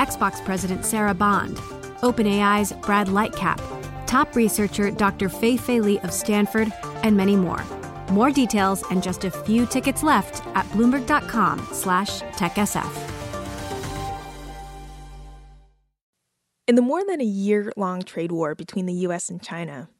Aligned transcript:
Xbox 0.00 0.42
President 0.46 0.86
Sarah 0.86 1.12
Bond, 1.12 1.58
OpenAI's 2.00 2.72
Brad 2.72 3.08
Lightcap, 3.08 3.60
top 4.06 4.34
researcher 4.34 4.90
Dr. 4.90 5.28
Fei 5.28 5.58
Fei 5.58 5.78
Li 5.78 5.98
of 6.00 6.10
Stanford, 6.10 6.72
and 7.02 7.14
many 7.14 7.36
more. 7.36 7.62
More 8.10 8.30
details 8.30 8.82
and 8.90 9.02
just 9.02 9.24
a 9.24 9.30
few 9.30 9.66
tickets 9.66 10.02
left 10.02 10.42
at 10.56 10.64
bloomberg.com 10.70 11.68
slash 11.72 12.22
techsf. 12.22 13.10
In 16.66 16.76
the 16.76 16.82
more 16.82 17.04
than 17.04 17.20
a 17.20 17.24
year-long 17.24 18.00
trade 18.00 18.32
war 18.32 18.54
between 18.54 18.86
the 18.86 18.94
U.S. 19.06 19.28
and 19.28 19.42
China, 19.42 19.90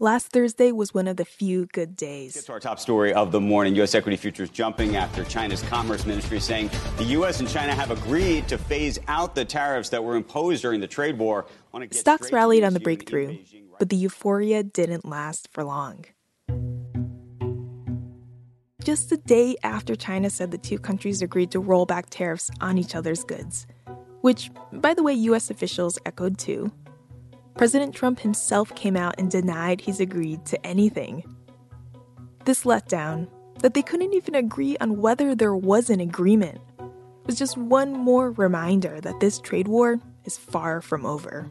Last 0.00 0.28
Thursday 0.28 0.70
was 0.70 0.94
one 0.94 1.08
of 1.08 1.16
the 1.16 1.24
few 1.24 1.66
good 1.66 1.96
days. 1.96 2.34
Get 2.34 2.44
to 2.44 2.52
our 2.52 2.60
top 2.60 2.78
story 2.78 3.12
of 3.12 3.32
the 3.32 3.40
morning. 3.40 3.74
U.S. 3.74 3.96
equity 3.96 4.16
futures 4.16 4.48
jumping 4.48 4.94
after 4.94 5.24
China's 5.24 5.60
Commerce 5.62 6.06
Ministry 6.06 6.38
saying 6.38 6.70
the 6.98 7.04
U.S. 7.04 7.40
and 7.40 7.48
China 7.48 7.74
have 7.74 7.90
agreed 7.90 8.46
to 8.46 8.58
phase 8.58 9.00
out 9.08 9.34
the 9.34 9.44
tariffs 9.44 9.88
that 9.88 10.04
were 10.04 10.14
imposed 10.14 10.62
during 10.62 10.78
the 10.78 10.86
trade 10.86 11.18
war. 11.18 11.46
Stocks 11.90 12.30
rallied 12.30 12.62
on 12.62 12.74
the 12.74 12.80
breakthrough, 12.80 13.38
but 13.80 13.88
the 13.88 13.96
euphoria 13.96 14.62
didn't 14.62 15.04
last 15.04 15.48
for 15.50 15.64
long. 15.64 16.04
Just 18.84 19.10
the 19.10 19.16
day 19.16 19.56
after 19.64 19.96
China 19.96 20.30
said 20.30 20.52
the 20.52 20.58
two 20.58 20.78
countries 20.78 21.22
agreed 21.22 21.50
to 21.50 21.58
roll 21.58 21.86
back 21.86 22.06
tariffs 22.08 22.52
on 22.60 22.78
each 22.78 22.94
other's 22.94 23.24
goods, 23.24 23.66
which, 24.20 24.52
by 24.74 24.94
the 24.94 25.02
way, 25.02 25.12
U.S. 25.14 25.50
officials 25.50 25.98
echoed 26.06 26.38
too. 26.38 26.70
President 27.58 27.92
Trump 27.92 28.20
himself 28.20 28.72
came 28.76 28.96
out 28.96 29.16
and 29.18 29.32
denied 29.32 29.80
he's 29.80 29.98
agreed 29.98 30.46
to 30.46 30.64
anything. 30.64 31.24
This 32.44 32.62
letdown, 32.62 33.26
that 33.58 33.74
they 33.74 33.82
couldn't 33.82 34.14
even 34.14 34.36
agree 34.36 34.76
on 34.76 35.00
whether 35.00 35.34
there 35.34 35.56
was 35.56 35.90
an 35.90 35.98
agreement, 35.98 36.60
was 37.26 37.36
just 37.36 37.56
one 37.58 37.92
more 37.92 38.30
reminder 38.30 39.00
that 39.00 39.18
this 39.18 39.40
trade 39.40 39.66
war 39.66 39.98
is 40.24 40.38
far 40.38 40.80
from 40.80 41.04
over. 41.04 41.48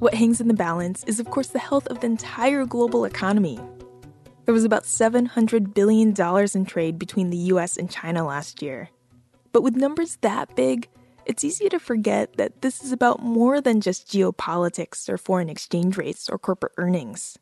What 0.00 0.14
hangs 0.14 0.40
in 0.40 0.48
the 0.48 0.54
balance 0.54 1.04
is, 1.04 1.20
of 1.20 1.30
course, 1.30 1.46
the 1.46 1.60
health 1.60 1.86
of 1.86 2.00
the 2.00 2.08
entire 2.08 2.66
global 2.66 3.04
economy. 3.04 3.60
There 4.44 4.52
was 4.52 4.64
about 4.64 4.82
$700 4.82 5.72
billion 5.72 6.12
in 6.52 6.64
trade 6.64 6.98
between 6.98 7.30
the 7.30 7.36
US 7.52 7.76
and 7.76 7.88
China 7.88 8.26
last 8.26 8.60
year. 8.60 8.90
But 9.52 9.62
with 9.62 9.76
numbers 9.76 10.18
that 10.22 10.56
big, 10.56 10.88
it's 11.26 11.44
easy 11.44 11.68
to 11.68 11.78
forget 11.78 12.36
that 12.36 12.62
this 12.62 12.82
is 12.82 12.92
about 12.92 13.22
more 13.22 13.60
than 13.60 13.80
just 13.80 14.08
geopolitics 14.08 15.08
or 15.08 15.16
foreign 15.16 15.48
exchange 15.48 15.96
rates 15.96 16.28
or 16.28 16.38
corporate 16.38 16.72
earnings. 16.76 17.38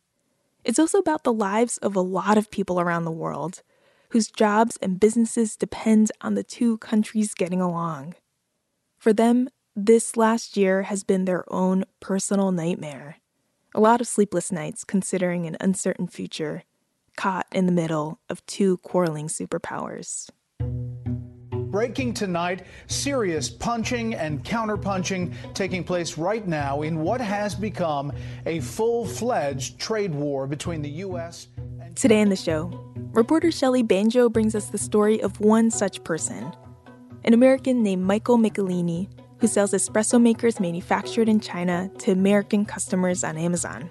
It's 0.64 0.78
also 0.78 0.98
about 0.98 1.25
the 1.25 1.33
lives 1.33 1.78
of 1.78 1.97
a 1.97 2.01
lot 2.01 2.36
of 2.36 2.51
people 2.51 2.81
around 2.81 3.05
the 3.05 3.11
world 3.11 3.62
whose 4.11 4.31
jobs 4.31 4.77
and 4.83 5.01
businesses 5.01 5.56
depend 5.56 6.11
on 6.20 6.34
the 6.34 6.42
two 6.42 6.78
countries 6.78 7.33
getting 7.34 7.61
along. 7.61 8.14
For 8.98 9.12
them, 9.12 9.48
this 9.75 10.17
last 10.17 10.56
year 10.56 10.83
has 10.83 11.05
been 11.05 11.25
their 11.25 11.45
own 11.53 11.84
personal 12.01 12.51
nightmare. 12.51 13.17
A 13.75 13.81
lot 13.81 14.01
of 14.01 14.08
sleepless 14.08 14.51
nights 14.51 14.84
considering 14.84 15.47
an 15.47 15.56
uncertain 15.61 16.08
future, 16.08 16.64
caught 17.17 17.47
in 17.52 17.67
the 17.67 17.73
middle 17.73 18.20
of 18.29 18.45
two 18.47 18.79
quarreling 18.79 19.29
superpowers. 19.29 20.29
Breaking 21.70 22.13
tonight, 22.13 22.67
serious 22.89 23.48
punching 23.48 24.14
and 24.14 24.42
counterpunching 24.42 25.33
taking 25.55 25.85
place 25.85 26.19
right 26.19 26.45
now 26.45 26.83
in 26.83 26.98
what 26.98 27.20
has 27.20 27.55
become 27.55 28.13
a 28.45 28.58
full 28.58 29.07
fledged 29.07 29.79
trade 29.79 30.13
war 30.13 30.48
between 30.48 30.83
the 30.83 30.91
U.S. 31.07 31.47
and 31.80 31.97
Today 31.97 32.20
in 32.20 32.29
the 32.29 32.35
show, 32.35 32.73
reporter 33.13 33.53
Shelly 33.53 33.85
Banjo 33.85 34.29
brings 34.29 34.57
us 34.57 34.67
the 34.67 34.79
story 34.79 35.23
of 35.23 35.39
one 35.39 35.70
such 35.70 36.03
person 36.03 36.53
an 37.23 37.35
American 37.35 37.85
named 37.85 38.03
Michael 38.03 38.39
Michelini, 38.39 39.09
who 39.39 39.47
sells 39.47 39.70
espresso 39.70 40.20
makers 40.20 40.59
manufactured 40.59 41.29
in 41.29 41.39
China 41.39 41.89
to 41.98 42.11
American 42.11 42.64
customers 42.64 43.23
on 43.23 43.36
Amazon. 43.36 43.89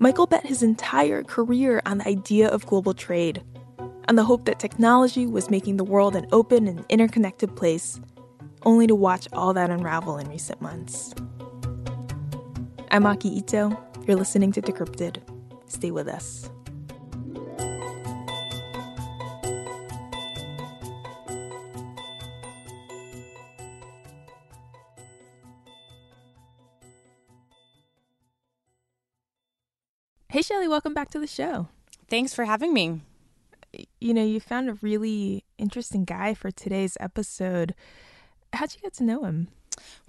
Michael 0.00 0.26
bet 0.26 0.44
his 0.44 0.62
entire 0.62 1.22
career 1.22 1.80
on 1.86 1.98
the 1.98 2.08
idea 2.08 2.48
of 2.48 2.66
global 2.66 2.92
trade 2.92 3.42
on 4.08 4.16
the 4.16 4.24
hope 4.24 4.44
that 4.44 4.58
technology 4.58 5.26
was 5.26 5.50
making 5.50 5.76
the 5.76 5.84
world 5.84 6.16
an 6.16 6.26
open 6.32 6.66
and 6.66 6.84
interconnected 6.88 7.54
place, 7.56 8.00
only 8.62 8.86
to 8.86 8.94
watch 8.94 9.28
all 9.32 9.52
that 9.54 9.70
unravel 9.70 10.18
in 10.18 10.28
recent 10.28 10.60
months. 10.60 11.14
I'm 12.90 13.06
Aki 13.06 13.38
Ito. 13.38 13.78
You're 14.06 14.16
listening 14.16 14.52
to 14.52 14.62
Decrypted. 14.62 15.18
Stay 15.66 15.90
with 15.90 16.08
us. 16.08 16.50
Hey, 30.28 30.42
Shelly, 30.42 30.66
welcome 30.66 30.94
back 30.94 31.10
to 31.10 31.20
the 31.20 31.28
show. 31.28 31.68
Thanks 32.08 32.34
for 32.34 32.44
having 32.44 32.74
me 32.74 33.02
you 34.04 34.12
know, 34.12 34.22
you 34.22 34.38
found 34.38 34.68
a 34.68 34.74
really 34.82 35.44
interesting 35.56 36.04
guy 36.04 36.34
for 36.34 36.50
today's 36.50 36.94
episode. 37.00 37.74
How'd 38.52 38.74
you 38.74 38.80
get 38.82 38.92
to 38.94 39.02
know 39.02 39.24
him? 39.24 39.48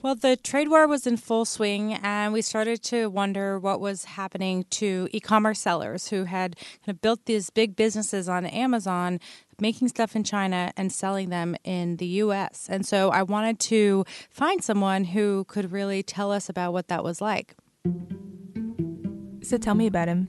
Well, 0.02 0.16
the 0.16 0.36
trade 0.36 0.68
war 0.68 0.86
was 0.86 1.08
in 1.08 1.16
full 1.16 1.46
swing, 1.46 1.94
and 1.94 2.34
we 2.34 2.42
started 2.42 2.84
to 2.84 3.08
wonder 3.08 3.58
what 3.58 3.80
was 3.80 4.04
happening 4.04 4.66
to 4.72 5.08
e 5.14 5.22
commerce 5.22 5.62
sellers 5.62 6.10
who 6.10 6.26
had 6.26 6.58
kind 6.86 6.94
of 6.94 7.02
built 7.02 7.26
these 7.26 7.50
big 7.50 7.78
businesses 7.78 8.28
on 8.28 8.46
Amazon, 8.46 9.22
making 9.62 9.88
stuff 9.88 10.14
in 10.14 10.26
China 10.26 10.74
and 10.76 10.92
selling 10.92 11.30
them 11.30 11.56
in 11.64 11.96
the 11.96 12.08
US. 12.24 12.68
And 12.70 12.86
so 12.86 13.12
I 13.12 13.24
wanted 13.24 13.60
to 13.62 14.04
find 14.30 14.62
someone 14.62 15.06
who 15.06 15.46
could 15.46 15.72
really 15.72 16.04
tell 16.04 16.34
us 16.34 16.50
about 16.50 16.74
what 16.74 16.90
that 16.90 17.02
was 17.02 17.22
like. 17.22 17.56
So 19.42 19.58
tell 19.58 19.74
me 19.76 19.88
about 19.88 20.10
him. 20.10 20.28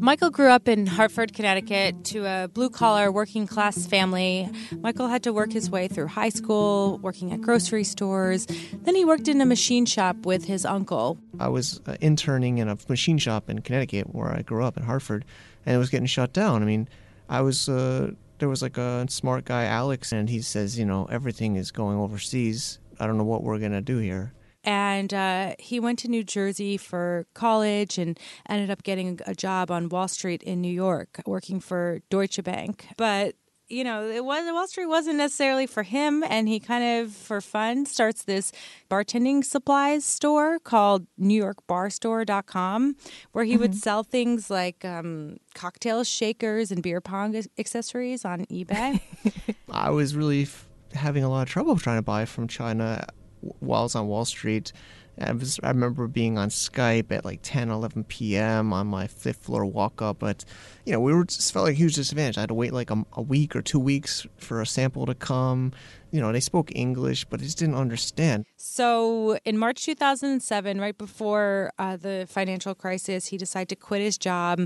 Michael 0.00 0.30
grew 0.30 0.48
up 0.48 0.66
in 0.66 0.86
Hartford, 0.86 1.34
Connecticut, 1.34 2.04
to 2.04 2.24
a 2.24 2.48
blue 2.48 2.70
collar 2.70 3.12
working 3.12 3.46
class 3.46 3.86
family. 3.86 4.48
Michael 4.80 5.08
had 5.08 5.22
to 5.24 5.32
work 5.32 5.52
his 5.52 5.68
way 5.68 5.88
through 5.88 6.06
high 6.06 6.30
school, 6.30 6.98
working 7.02 7.32
at 7.32 7.42
grocery 7.42 7.84
stores. 7.84 8.46
Then 8.72 8.94
he 8.94 9.04
worked 9.04 9.28
in 9.28 9.42
a 9.42 9.44
machine 9.44 9.84
shop 9.84 10.24
with 10.24 10.46
his 10.46 10.64
uncle. 10.64 11.18
I 11.38 11.48
was 11.48 11.82
uh, 11.86 11.96
interning 12.00 12.56
in 12.56 12.68
a 12.70 12.78
machine 12.88 13.18
shop 13.18 13.50
in 13.50 13.60
Connecticut 13.60 14.14
where 14.14 14.34
I 14.34 14.40
grew 14.40 14.64
up 14.64 14.78
in 14.78 14.84
Hartford, 14.84 15.26
and 15.66 15.76
it 15.76 15.78
was 15.78 15.90
getting 15.90 16.06
shut 16.06 16.32
down. 16.32 16.62
I 16.62 16.64
mean, 16.64 16.88
I 17.28 17.42
was. 17.42 17.68
Uh, 17.68 18.12
there 18.38 18.48
was 18.48 18.62
like 18.62 18.78
a 18.78 19.04
smart 19.10 19.44
guy, 19.44 19.64
Alex, 19.64 20.12
and 20.12 20.30
he 20.30 20.40
says, 20.40 20.78
you 20.78 20.86
know, 20.86 21.04
everything 21.10 21.56
is 21.56 21.70
going 21.70 21.98
overseas. 21.98 22.78
I 22.98 23.06
don't 23.06 23.18
know 23.18 23.24
what 23.24 23.42
we're 23.42 23.58
going 23.58 23.72
to 23.72 23.82
do 23.82 23.98
here 23.98 24.32
and 24.64 25.12
uh, 25.14 25.54
he 25.58 25.80
went 25.80 25.98
to 26.00 26.08
New 26.08 26.24
Jersey 26.24 26.76
for 26.76 27.26
college 27.34 27.98
and 27.98 28.18
ended 28.48 28.70
up 28.70 28.82
getting 28.82 29.20
a 29.26 29.34
job 29.34 29.70
on 29.70 29.88
Wall 29.88 30.08
Street 30.08 30.42
in 30.42 30.60
New 30.60 30.72
York, 30.72 31.22
working 31.26 31.60
for 31.60 32.00
Deutsche 32.10 32.42
Bank. 32.42 32.86
But 32.96 33.36
you 33.70 33.84
know, 33.84 34.08
it 34.10 34.24
was 34.24 34.44
Wall 34.52 34.66
Street 34.66 34.86
wasn't 34.86 35.16
necessarily 35.16 35.66
for 35.66 35.84
him, 35.84 36.24
and 36.24 36.48
he 36.48 36.58
kind 36.58 37.02
of, 37.02 37.12
for 37.12 37.40
fun, 37.40 37.86
starts 37.86 38.24
this 38.24 38.50
bartending 38.90 39.44
supplies 39.44 40.04
store 40.04 40.58
called 40.58 41.06
NewYorkBarStore.com, 41.20 42.96
where 43.30 43.44
he 43.44 43.52
mm-hmm. 43.52 43.60
would 43.60 43.74
sell 43.76 44.02
things 44.02 44.50
like 44.50 44.84
um, 44.84 45.36
cocktail 45.54 46.02
shakers 46.02 46.72
and 46.72 46.82
beer 46.82 47.00
pong 47.00 47.40
accessories 47.58 48.24
on 48.24 48.44
eBay. 48.46 49.00
I 49.70 49.90
was 49.90 50.16
really 50.16 50.42
f- 50.42 50.66
having 50.92 51.22
a 51.22 51.28
lot 51.28 51.42
of 51.42 51.48
trouble 51.48 51.76
trying 51.76 51.98
to 51.98 52.02
buy 52.02 52.24
from 52.24 52.48
China 52.48 53.06
while 53.40 53.80
I 53.80 53.82
was 53.84 53.94
on 53.94 54.06
Wall 54.06 54.24
Street. 54.24 54.72
I, 55.20 55.32
was, 55.32 55.60
I 55.62 55.68
remember 55.68 56.06
being 56.06 56.38
on 56.38 56.48
Skype 56.48 57.12
at 57.12 57.24
like 57.24 57.40
10, 57.42 57.70
11 57.70 58.04
p.m. 58.04 58.72
on 58.72 58.86
my 58.86 59.06
fifth 59.06 59.44
floor 59.44 59.66
walk 59.66 60.00
up. 60.00 60.20
But, 60.20 60.44
you 60.86 60.92
know, 60.92 61.00
we 61.00 61.12
were 61.12 61.24
just 61.24 61.52
felt 61.52 61.66
like 61.66 61.74
a 61.74 61.76
huge 61.76 61.96
disadvantage. 61.96 62.38
I 62.38 62.42
had 62.42 62.48
to 62.48 62.54
wait 62.54 62.72
like 62.72 62.90
a, 62.90 63.04
a, 63.12 63.22
week 63.22 63.54
or 63.54 63.60
two 63.60 63.78
weeks 63.78 64.26
for 64.38 64.60
a 64.60 64.66
sample 64.66 65.04
to 65.06 65.14
come. 65.14 65.72
You 66.10 66.20
know, 66.20 66.32
they 66.32 66.40
spoke 66.40 66.72
English, 66.74 67.26
but 67.26 67.40
I 67.40 67.44
just 67.44 67.58
didn't 67.58 67.74
understand. 67.74 68.46
So 68.56 69.38
in 69.44 69.58
March 69.58 69.84
2007, 69.84 70.80
right 70.80 70.96
before 70.96 71.72
uh, 71.78 71.96
the 71.96 72.26
financial 72.28 72.74
crisis, 72.74 73.26
he 73.26 73.36
decided 73.36 73.68
to 73.68 73.76
quit 73.76 74.00
his 74.00 74.16
job 74.16 74.60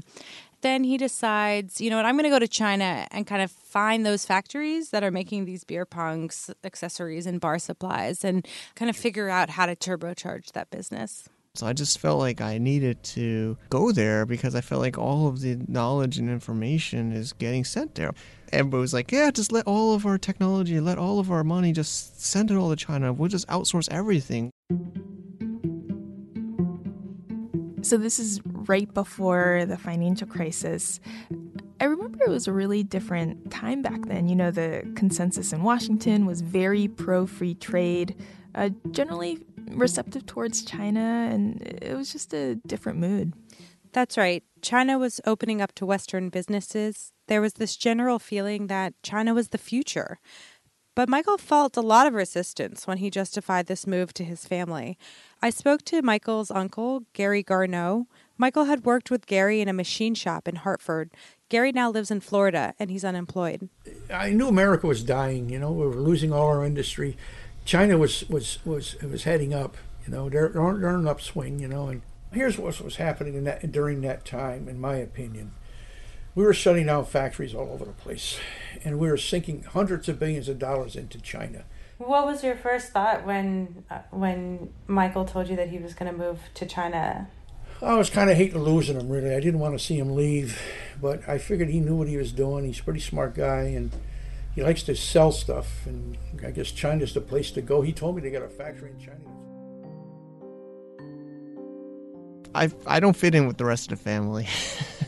then 0.64 0.82
he 0.82 0.96
decides, 0.96 1.78
you 1.78 1.90
know 1.90 1.96
what, 1.96 2.06
I'm 2.06 2.14
going 2.14 2.24
to 2.24 2.30
go 2.30 2.38
to 2.38 2.48
China 2.48 3.06
and 3.10 3.26
kind 3.26 3.42
of 3.42 3.50
find 3.50 4.04
those 4.04 4.24
factories 4.24 4.90
that 4.90 5.04
are 5.04 5.10
making 5.10 5.44
these 5.44 5.62
beer 5.62 5.84
pongs, 5.84 6.52
accessories, 6.64 7.26
and 7.26 7.38
bar 7.38 7.58
supplies 7.58 8.24
and 8.24 8.48
kind 8.74 8.88
of 8.88 8.96
figure 8.96 9.28
out 9.28 9.50
how 9.50 9.66
to 9.66 9.76
turbocharge 9.76 10.52
that 10.52 10.70
business. 10.70 11.28
So 11.54 11.66
I 11.66 11.74
just 11.74 11.98
felt 11.98 12.18
like 12.18 12.40
I 12.40 12.56
needed 12.56 13.02
to 13.04 13.58
go 13.68 13.92
there 13.92 14.24
because 14.24 14.54
I 14.54 14.62
felt 14.62 14.80
like 14.80 14.96
all 14.96 15.28
of 15.28 15.40
the 15.40 15.60
knowledge 15.68 16.18
and 16.18 16.30
information 16.30 17.12
is 17.12 17.34
getting 17.34 17.64
sent 17.64 17.94
there. 17.94 18.12
Everybody 18.50 18.80
was 18.80 18.94
like, 18.94 19.12
yeah, 19.12 19.30
just 19.30 19.52
let 19.52 19.66
all 19.66 19.94
of 19.94 20.06
our 20.06 20.16
technology, 20.16 20.80
let 20.80 20.96
all 20.96 21.20
of 21.20 21.30
our 21.30 21.44
money, 21.44 21.72
just 21.72 22.22
send 22.22 22.50
it 22.50 22.56
all 22.56 22.70
to 22.70 22.76
China. 22.76 23.12
We'll 23.12 23.28
just 23.28 23.46
outsource 23.48 23.88
everything. 23.92 24.50
So 27.82 27.98
this 27.98 28.18
is 28.18 28.40
right 28.66 28.92
before 28.92 29.64
the 29.66 29.76
financial 29.76 30.26
crisis. 30.26 31.00
I 31.80 31.84
remember 31.84 32.24
it 32.24 32.30
was 32.30 32.46
a 32.46 32.52
really 32.52 32.82
different 32.82 33.50
time 33.50 33.82
back 33.82 34.06
then. 34.06 34.28
You 34.28 34.36
know, 34.36 34.50
the 34.50 34.90
consensus 34.94 35.52
in 35.52 35.62
Washington 35.62 36.26
was 36.26 36.40
very 36.40 36.88
pro 36.88 37.26
free 37.26 37.54
trade, 37.54 38.14
uh, 38.54 38.70
generally 38.90 39.40
receptive 39.68 40.26
towards 40.26 40.62
China, 40.62 41.28
and 41.30 41.62
it 41.62 41.94
was 41.94 42.12
just 42.12 42.32
a 42.34 42.56
different 42.66 42.98
mood. 42.98 43.32
That's 43.92 44.16
right. 44.18 44.42
China 44.60 44.98
was 44.98 45.20
opening 45.24 45.62
up 45.62 45.72
to 45.76 45.86
Western 45.86 46.28
businesses. 46.28 47.12
There 47.28 47.40
was 47.40 47.54
this 47.54 47.76
general 47.76 48.18
feeling 48.18 48.66
that 48.66 48.94
China 49.02 49.34
was 49.34 49.48
the 49.48 49.58
future. 49.58 50.18
But 50.96 51.08
Michael 51.08 51.38
felt 51.38 51.76
a 51.76 51.80
lot 51.80 52.06
of 52.06 52.14
resistance 52.14 52.86
when 52.86 52.98
he 52.98 53.10
justified 53.10 53.66
this 53.66 53.86
move 53.86 54.14
to 54.14 54.24
his 54.24 54.46
family. 54.46 54.96
I 55.42 55.50
spoke 55.50 55.84
to 55.86 56.02
Michael's 56.02 56.50
uncle, 56.50 57.02
Gary 57.12 57.42
Garneau. 57.42 58.06
Michael 58.36 58.64
had 58.64 58.84
worked 58.84 59.10
with 59.10 59.26
Gary 59.26 59.60
in 59.60 59.68
a 59.68 59.72
machine 59.72 60.14
shop 60.14 60.48
in 60.48 60.56
Hartford. 60.56 61.10
Gary 61.48 61.72
now 61.72 61.90
lives 61.90 62.10
in 62.10 62.20
Florida 62.20 62.74
and 62.78 62.90
he's 62.90 63.04
unemployed. 63.04 63.68
I 64.12 64.30
knew 64.30 64.48
America 64.48 64.86
was 64.86 65.02
dying, 65.02 65.48
you 65.48 65.58
know, 65.58 65.72
we 65.72 65.86
were 65.86 65.94
losing 65.94 66.32
all 66.32 66.48
our 66.48 66.64
industry. 66.64 67.16
China 67.64 67.96
was 67.96 68.28
was 68.28 68.58
was 68.64 69.00
was 69.02 69.24
heading 69.24 69.54
up, 69.54 69.76
you 70.06 70.12
know, 70.12 70.28
they're, 70.28 70.48
they're 70.48 70.62
on 70.62 70.84
an 70.84 71.08
upswing, 71.08 71.58
you 71.58 71.68
know, 71.68 71.88
and 71.88 72.02
here's 72.32 72.58
what 72.58 72.80
was 72.80 72.96
happening 72.96 73.34
in 73.34 73.44
that 73.44 73.70
during 73.70 74.00
that 74.02 74.24
time, 74.24 74.68
in 74.68 74.80
my 74.80 74.96
opinion 74.96 75.52
we 76.34 76.44
were 76.44 76.54
shutting 76.54 76.86
down 76.86 77.04
factories 77.04 77.54
all 77.54 77.70
over 77.72 77.84
the 77.84 77.92
place, 77.92 78.38
and 78.84 78.98
we 78.98 79.08
were 79.08 79.16
sinking 79.16 79.62
hundreds 79.62 80.08
of 80.08 80.18
billions 80.18 80.48
of 80.48 80.58
dollars 80.58 80.96
into 80.96 81.20
China. 81.20 81.64
What 81.98 82.26
was 82.26 82.42
your 82.42 82.56
first 82.56 82.92
thought 82.92 83.24
when 83.24 83.84
uh, 83.88 84.00
when 84.10 84.72
Michael 84.88 85.24
told 85.24 85.48
you 85.48 85.56
that 85.56 85.68
he 85.68 85.78
was 85.78 85.94
going 85.94 86.10
to 86.10 86.18
move 86.18 86.40
to 86.54 86.66
China? 86.66 87.28
I 87.82 87.94
was 87.94 88.10
kind 88.10 88.30
of 88.30 88.36
hating 88.36 88.62
losing 88.62 88.98
him. 88.98 89.08
Really, 89.08 89.34
I 89.34 89.40
didn't 89.40 89.60
want 89.60 89.78
to 89.78 89.84
see 89.84 89.98
him 89.98 90.14
leave, 90.14 90.60
but 91.00 91.28
I 91.28 91.38
figured 91.38 91.68
he 91.68 91.80
knew 91.80 91.96
what 91.96 92.08
he 92.08 92.16
was 92.16 92.32
doing. 92.32 92.64
He's 92.64 92.80
a 92.80 92.84
pretty 92.84 93.00
smart 93.00 93.34
guy, 93.34 93.62
and 93.62 93.90
he 94.54 94.62
likes 94.62 94.82
to 94.84 94.96
sell 94.96 95.32
stuff. 95.32 95.86
And 95.86 96.16
I 96.44 96.50
guess 96.50 96.70
China's 96.70 97.12
the 97.14 97.20
place 97.20 97.50
to 97.52 97.62
go. 97.62 97.82
He 97.82 97.92
told 97.92 98.16
me 98.16 98.22
they 98.22 98.30
got 98.30 98.42
a 98.42 98.48
factory 98.48 98.90
in 98.90 98.98
China. 98.98 99.20
I 102.54 102.70
I 102.86 103.00
don't 103.00 103.16
fit 103.16 103.34
in 103.34 103.46
with 103.46 103.58
the 103.58 103.64
rest 103.64 103.90
of 103.90 103.98
the 103.98 104.04
family. 104.04 104.46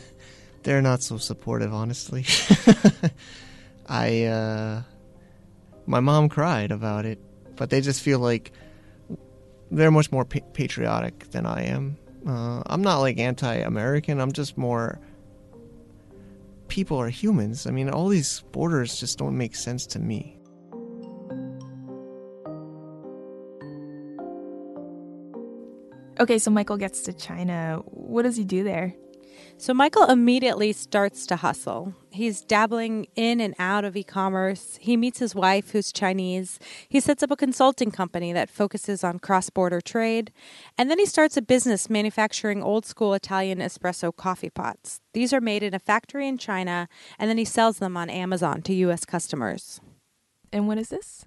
they're 0.63 0.81
not 0.81 1.01
so 1.01 1.17
supportive, 1.17 1.73
honestly. 1.73 2.25
I, 3.89 4.25
uh, 4.25 4.81
my 5.85 6.01
mom 6.01 6.27
cried 6.27 6.71
about 6.71 7.05
it, 7.05 7.19
but 7.55 7.69
they 7.69 7.79
just 7.79 8.01
feel 8.01 8.19
like 8.19 8.51
they're 9.71 9.91
much 9.91 10.11
more 10.11 10.25
pa- 10.25 10.39
patriotic 10.53 11.31
than 11.31 11.45
I 11.45 11.63
am. 11.63 11.97
Uh, 12.27 12.61
I'm 12.65 12.81
not 12.81 12.97
like 12.97 13.19
anti-American. 13.19 14.19
I'm 14.19 14.33
just 14.33 14.57
more. 14.57 14.99
People 16.67 16.97
are 16.97 17.07
humans. 17.07 17.65
I 17.65 17.71
mean, 17.71 17.89
all 17.89 18.09
these 18.09 18.43
borders 18.51 18.99
just 18.99 19.17
don't 19.17 19.37
make 19.37 19.55
sense 19.55 19.87
to 19.87 19.99
me. 19.99 20.37
Okay, 26.19 26.39
so 26.39 26.51
Michael 26.51 26.77
gets 26.77 27.03
to 27.03 27.13
China. 27.13 27.81
What 27.85 28.23
does 28.23 28.35
he 28.35 28.43
do 28.43 28.63
there? 28.63 28.93
So 29.59 29.73
Michael 29.73 30.03
immediately 30.03 30.71
starts 30.71 31.25
to 31.25 31.35
hustle. 31.35 31.95
He's 32.11 32.41
dabbling 32.41 33.07
in 33.15 33.41
and 33.41 33.55
out 33.57 33.85
of 33.85 33.97
e 33.97 34.03
commerce. 34.03 34.77
He 34.79 34.95
meets 34.95 35.17
his 35.17 35.33
wife, 35.33 35.71
who's 35.71 35.91
Chinese. 35.91 36.59
He 36.87 36.99
sets 36.99 37.23
up 37.23 37.31
a 37.31 37.35
consulting 37.35 37.89
company 37.89 38.31
that 38.33 38.51
focuses 38.51 39.03
on 39.03 39.17
cross 39.17 39.49
border 39.49 39.81
trade. 39.81 40.31
And 40.77 40.91
then 40.91 40.99
he 40.99 41.07
starts 41.07 41.37
a 41.37 41.41
business 41.41 41.89
manufacturing 41.89 42.61
old 42.61 42.85
school 42.85 43.15
Italian 43.15 43.57
espresso 43.57 44.15
coffee 44.15 44.51
pots. 44.51 45.01
These 45.13 45.33
are 45.33 45.41
made 45.41 45.63
in 45.63 45.73
a 45.73 45.79
factory 45.79 46.27
in 46.27 46.37
China, 46.37 46.87
and 47.17 47.27
then 47.27 47.39
he 47.39 47.45
sells 47.45 47.79
them 47.79 47.97
on 47.97 48.11
Amazon 48.11 48.61
to 48.61 48.73
U.S. 48.75 49.05
customers. 49.05 49.81
And 50.53 50.67
when 50.67 50.77
is 50.77 50.89
this? 50.89 51.25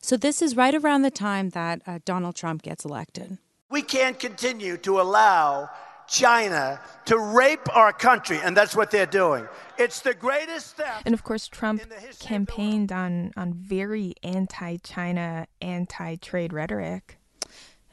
So, 0.00 0.16
this 0.16 0.40
is 0.40 0.56
right 0.56 0.76
around 0.76 1.02
the 1.02 1.10
time 1.10 1.50
that 1.50 1.82
uh, 1.88 1.98
Donald 2.04 2.36
Trump 2.36 2.62
gets 2.62 2.84
elected. 2.84 3.38
We 3.68 3.82
can't 3.82 4.20
continue 4.20 4.76
to 4.78 5.00
allow 5.00 5.70
China 6.08 6.80
to 7.06 7.18
rape 7.18 7.74
our 7.74 7.92
country, 7.92 8.38
and 8.42 8.56
that's 8.56 8.76
what 8.76 8.90
they're 8.90 9.06
doing. 9.06 9.46
It's 9.78 10.00
the 10.00 10.14
greatest 10.14 10.68
step. 10.68 11.02
And 11.04 11.14
of 11.14 11.24
course, 11.24 11.48
Trump 11.48 11.82
campaigned 12.20 12.92
on, 12.92 13.32
on 13.36 13.52
very 13.52 14.14
anti 14.22 14.76
China, 14.78 15.46
anti 15.60 16.16
trade 16.16 16.52
rhetoric. 16.52 17.18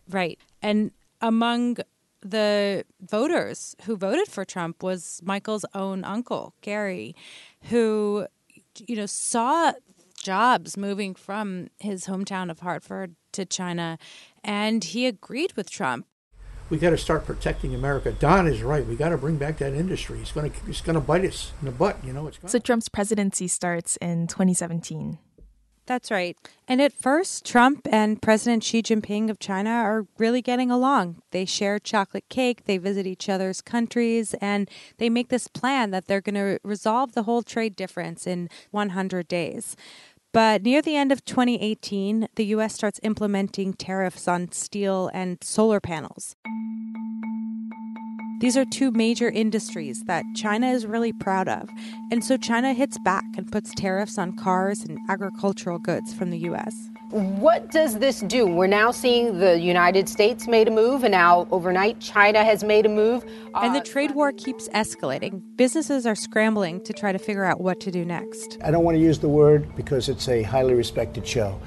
Right. 0.10 0.40
And 0.62 0.92
among 1.22 1.78
the 2.22 2.86
voters 3.02 3.76
who 3.84 3.98
voted 3.98 4.28
for 4.28 4.46
Trump 4.46 4.84
was 4.84 5.22
Michael's 5.24 5.66
own 5.74 6.04
uncle, 6.04 6.54
Gary, 6.62 7.16
who, 7.64 8.28
you 8.78 8.96
know, 8.96 9.08
saw 9.08 9.74
jobs 10.22 10.78
moving 10.78 11.16
from 11.16 11.70
his 11.80 12.06
hometown 12.06 12.52
of 12.52 12.60
Hartford 12.60 13.16
to 13.32 13.46
China, 13.46 13.98
and 14.44 14.84
he 14.84 15.08
agreed 15.08 15.54
with 15.54 15.70
Trump 15.70 16.06
we 16.72 16.78
got 16.78 16.92
to 16.92 16.98
start 16.98 17.26
protecting 17.26 17.76
America. 17.76 18.14
Don 18.14 18.48
is 18.48 18.64
right. 18.64 18.88
We 18.88 18.96
got 18.96 19.10
to 19.10 19.18
bring 19.18 19.36
back 19.36 19.58
that 19.58 19.74
industry. 19.74 20.20
It's 20.22 20.32
going 20.32 20.50
to 20.50 20.58
it's 20.68 20.82
going 20.82 20.96
to 20.96 21.02
bite 21.02 21.26
us 21.26 21.52
in 21.60 21.66
the 21.66 21.72
butt. 21.72 22.04
You 22.04 22.14
know, 22.14 22.26
it's 22.28 22.38
gonna. 22.38 22.50
so 22.50 22.58
Trump's 22.60 22.88
presidency 22.90 23.50
starts 23.50 23.98
in 23.98 24.26
2017. 24.26 25.20
That's 25.88 26.10
right. 26.10 26.38
And 26.68 26.82
at 26.82 26.94
first, 26.94 27.44
Trump 27.44 27.86
and 27.92 28.22
President 28.22 28.64
Xi 28.64 28.82
Jinping 28.82 29.30
of 29.30 29.40
China 29.40 29.72
are 29.72 30.06
really 30.18 30.42
getting 30.42 30.72
along. 30.72 31.22
They 31.32 31.44
share 31.44 31.80
chocolate 31.80 32.30
cake, 32.30 32.64
they 32.64 32.78
visit 32.78 33.06
each 33.06 33.28
other's 33.28 33.60
countries, 33.60 34.34
and 34.36 34.70
they 35.00 35.10
make 35.10 35.28
this 35.28 35.48
plan 35.50 35.92
that 35.92 36.06
they're 36.06 36.22
going 36.22 36.36
to 36.36 36.60
resolve 36.64 37.12
the 37.14 37.24
whole 37.24 37.42
trade 37.42 37.76
difference 37.76 38.26
in 38.26 38.48
100 38.70 39.28
days. 39.28 39.76
But 40.34 40.64
near 40.64 40.82
the 40.82 40.96
end 40.96 41.12
of 41.12 41.26
2018, 41.26 42.30
the 42.36 42.46
U.S. 42.46 42.74
starts 42.74 43.02
implementing 43.04 43.74
tariffs 43.74 44.28
on 44.30 44.52
steel 44.54 45.10
and 45.14 45.44
solar 45.44 45.82
panels. 45.82 46.38
These 48.42 48.58
are 48.58 48.66
two 48.66 48.90
major 48.90 49.30
industries 49.30 50.02
that 50.08 50.26
China 50.34 50.72
is 50.72 50.88
really 50.88 51.14
proud 51.14 51.48
of. 51.48 51.70
And 52.10 52.24
so 52.24 52.38
China 52.38 52.74
hits 52.74 52.98
back 52.98 53.24
and 53.38 53.50
puts 53.52 53.72
tariffs 53.76 54.18
on 54.18 54.36
cars 54.36 54.84
and 54.84 54.98
agricultural 55.10 55.78
goods 55.78 56.12
from 56.12 56.32
the 56.32 56.40
U.S. 56.40 56.90
What 57.12 57.70
does 57.70 58.00
this 58.00 58.22
do? 58.22 58.48
We're 58.48 58.66
now 58.66 58.90
seeing 58.90 59.38
the 59.38 59.60
United 59.60 60.10
States 60.10 60.48
made 60.48 60.68
a 60.68 60.72
move, 60.72 61.04
and 61.04 61.12
now 61.12 61.48
overnight 61.52 62.00
China 62.00 62.44
has 62.44 62.64
made 62.64 62.88
a 62.88 62.90
move. 62.90 63.24
Uh, 63.54 63.60
and 63.62 63.76
the 63.76 63.82
trade 63.82 64.16
war 64.16 64.32
keeps 64.32 64.68
escalating. 64.70 65.44
Businesses 65.56 66.08
are 66.08 66.16
scrambling 66.16 66.84
to 66.86 66.94
try 66.94 67.12
to 67.12 67.20
figure 67.20 67.44
out 67.44 67.62
what 67.62 67.80
to 67.82 67.92
do 67.92 68.04
next. 68.04 68.58
I 68.64 68.72
don't 68.72 68.84
want 68.84 68.96
to 68.96 69.02
use 69.04 69.20
the 69.20 69.30
word 69.30 69.76
because 69.76 70.10
it's 70.10 70.28
a 70.28 70.42
highly 70.42 70.74
respected 70.74 71.28
show, 71.28 71.62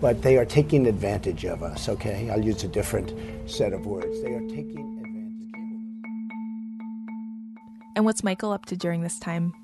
but 0.00 0.22
they 0.22 0.38
are 0.38 0.44
taking 0.44 0.88
advantage 0.88 1.44
of 1.44 1.62
us, 1.62 1.88
okay? 1.88 2.28
I'll 2.30 2.44
use 2.44 2.64
a 2.64 2.68
different 2.68 3.14
set 3.48 3.72
of 3.72 3.86
words. 3.86 4.20
They 4.22 4.32
are 4.32 4.48
taking 4.48 4.95
And 7.96 8.04
what's 8.04 8.22
Michael 8.22 8.52
up 8.52 8.66
to 8.66 8.76
during 8.76 9.00
this 9.00 9.18
time? 9.18 9.54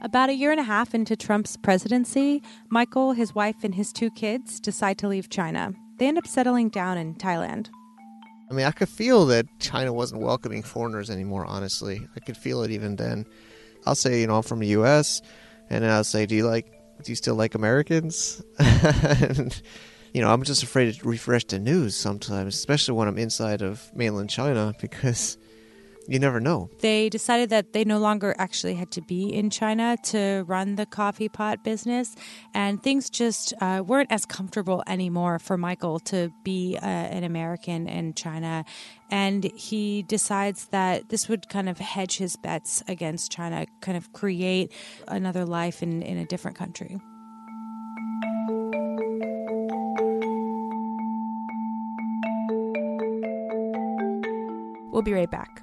About 0.00 0.30
a 0.30 0.34
year 0.34 0.52
and 0.52 0.60
a 0.60 0.64
half 0.64 0.94
into 0.94 1.16
Trump's 1.16 1.56
presidency, 1.56 2.40
Michael, 2.68 3.12
his 3.12 3.34
wife, 3.34 3.64
and 3.64 3.74
his 3.74 3.92
two 3.92 4.12
kids 4.12 4.60
decide 4.60 4.96
to 4.98 5.08
leave 5.08 5.28
China. 5.28 5.72
They 5.98 6.06
end 6.06 6.16
up 6.16 6.26
settling 6.28 6.68
down 6.68 6.98
in 6.98 7.16
Thailand. 7.16 7.68
I 8.48 8.54
mean, 8.54 8.64
I 8.64 8.70
could 8.70 8.88
feel 8.88 9.26
that 9.26 9.46
China 9.58 9.92
wasn't 9.92 10.22
welcoming 10.22 10.62
foreigners 10.62 11.10
anymore, 11.10 11.44
honestly. 11.44 12.06
I 12.14 12.20
could 12.20 12.36
feel 12.36 12.62
it 12.62 12.70
even 12.70 12.94
then. 12.94 13.26
I'll 13.84 13.96
say, 13.96 14.20
you 14.20 14.28
know, 14.28 14.36
I'm 14.36 14.44
from 14.44 14.60
the 14.60 14.68
U.S., 14.68 15.20
and 15.68 15.82
then 15.82 15.90
I'll 15.90 16.04
say, 16.04 16.26
do 16.26 16.36
you 16.36 16.46
like, 16.46 16.66
do 17.02 17.10
you 17.10 17.16
still 17.16 17.34
like 17.34 17.56
Americans? 17.56 18.40
and, 18.58 19.60
you 20.14 20.20
know, 20.20 20.32
I'm 20.32 20.44
just 20.44 20.62
afraid 20.62 20.94
to 20.94 21.08
refresh 21.08 21.44
the 21.44 21.58
news 21.58 21.96
sometimes, 21.96 22.54
especially 22.54 22.94
when 22.94 23.08
I'm 23.08 23.18
inside 23.18 23.62
of 23.62 23.90
mainland 23.96 24.30
China, 24.30 24.74
because 24.80 25.38
you 26.10 26.18
never 26.18 26.40
know. 26.40 26.68
They 26.80 27.08
decided 27.08 27.50
that 27.50 27.72
they 27.72 27.84
no 27.84 27.98
longer 27.98 28.34
actually 28.36 28.74
had 28.74 28.90
to 28.92 29.00
be 29.00 29.32
in 29.32 29.48
China 29.48 29.96
to 30.06 30.44
run 30.48 30.74
the 30.74 30.84
coffee 30.84 31.28
pot 31.28 31.62
business, 31.62 32.16
and 32.52 32.82
things 32.82 33.08
just 33.08 33.54
uh, 33.60 33.84
weren't 33.86 34.10
as 34.10 34.26
comfortable 34.26 34.82
anymore 34.88 35.38
for 35.38 35.56
Michael 35.56 36.00
to 36.00 36.32
be 36.42 36.76
uh, 36.82 36.84
an 36.84 37.22
American 37.22 37.88
in 37.88 38.14
China. 38.14 38.64
And 39.08 39.44
he 39.54 40.02
decides 40.02 40.66
that 40.66 41.10
this 41.10 41.28
would 41.28 41.48
kind 41.48 41.68
of 41.68 41.78
hedge 41.78 42.16
his 42.16 42.36
bets 42.36 42.82
against 42.88 43.30
China, 43.30 43.66
kind 43.80 43.96
of 43.96 44.12
create 44.12 44.72
another 45.06 45.44
life 45.44 45.80
in, 45.80 46.02
in 46.02 46.18
a 46.18 46.24
different 46.26 46.56
country. 46.56 46.98
We'll 54.92 55.02
be 55.02 55.12
right 55.12 55.30
back. 55.30 55.62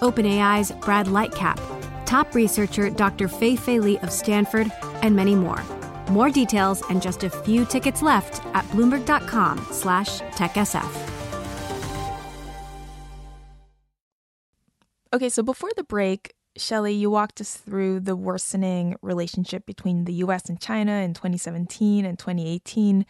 OpenAI's 0.00 0.72
Brad 0.72 1.06
Lightcap, 1.06 1.58
top 2.06 2.34
researcher 2.34 2.90
Dr. 2.90 3.28
Fei 3.28 3.56
Fei 3.56 3.80
Li 3.80 3.98
of 3.98 4.10
Stanford, 4.10 4.70
and 5.02 5.14
many 5.14 5.34
more. 5.34 5.62
More 6.10 6.30
details 6.30 6.82
and 6.90 7.00
just 7.00 7.24
a 7.24 7.30
few 7.30 7.64
tickets 7.64 8.02
left 8.02 8.44
at 8.54 8.64
bloomberg.com 8.66 9.66
slash 9.70 10.20
techsf. 10.20 11.10
Okay, 15.12 15.28
so 15.28 15.42
before 15.42 15.70
the 15.76 15.84
break, 15.84 16.34
Shelly, 16.56 16.92
you 16.92 17.10
walked 17.10 17.40
us 17.40 17.56
through 17.56 18.00
the 18.00 18.16
worsening 18.16 18.96
relationship 19.02 19.64
between 19.66 20.04
the 20.04 20.14
US 20.14 20.48
and 20.48 20.60
China 20.60 20.92
in 20.92 21.14
2017 21.14 22.04
and 22.04 22.18
2018 22.18 23.06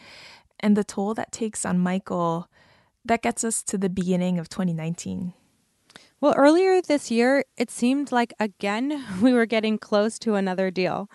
and 0.60 0.76
the 0.76 0.84
toll 0.84 1.14
that 1.14 1.32
takes 1.32 1.64
on 1.64 1.78
Michael. 1.78 2.48
That 3.04 3.22
gets 3.22 3.44
us 3.44 3.62
to 3.64 3.76
the 3.76 3.90
beginning 3.90 4.38
of 4.38 4.48
2019. 4.48 5.34
Well, 6.24 6.32
earlier 6.38 6.80
this 6.80 7.10
year, 7.10 7.44
it 7.58 7.70
seemed 7.70 8.10
like 8.10 8.32
again 8.40 9.04
we 9.20 9.34
were 9.34 9.44
getting 9.44 9.76
close 9.76 10.18
to 10.20 10.36
another 10.36 10.70
deal. 10.70 11.10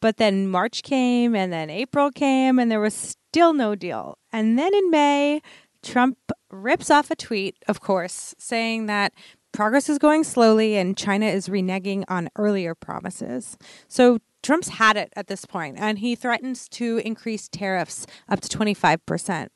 But 0.00 0.18
then 0.18 0.46
March 0.46 0.84
came 0.84 1.34
and 1.34 1.52
then 1.52 1.68
April 1.68 2.12
came 2.12 2.60
and 2.60 2.70
there 2.70 2.78
was 2.78 2.94
still 2.94 3.54
no 3.54 3.74
deal. 3.74 4.18
And 4.32 4.56
then 4.56 4.72
in 4.72 4.88
May, 4.88 5.42
Trump 5.82 6.16
rips 6.48 6.92
off 6.92 7.10
a 7.10 7.16
tweet, 7.16 7.56
of 7.66 7.80
course, 7.80 8.36
saying 8.38 8.86
that 8.86 9.12
progress 9.50 9.88
is 9.88 9.98
going 9.98 10.22
slowly 10.22 10.76
and 10.76 10.96
China 10.96 11.26
is 11.26 11.48
reneging 11.48 12.04
on 12.06 12.28
earlier 12.36 12.76
promises. 12.76 13.58
So 13.88 14.20
Trump's 14.44 14.68
had 14.68 14.96
it 14.96 15.12
at 15.16 15.26
this 15.26 15.44
point, 15.44 15.76
and 15.78 15.98
he 15.98 16.14
threatens 16.14 16.68
to 16.68 17.00
increase 17.04 17.48
tariffs 17.48 18.06
up 18.28 18.40
to 18.42 18.48
25%. 18.48 19.48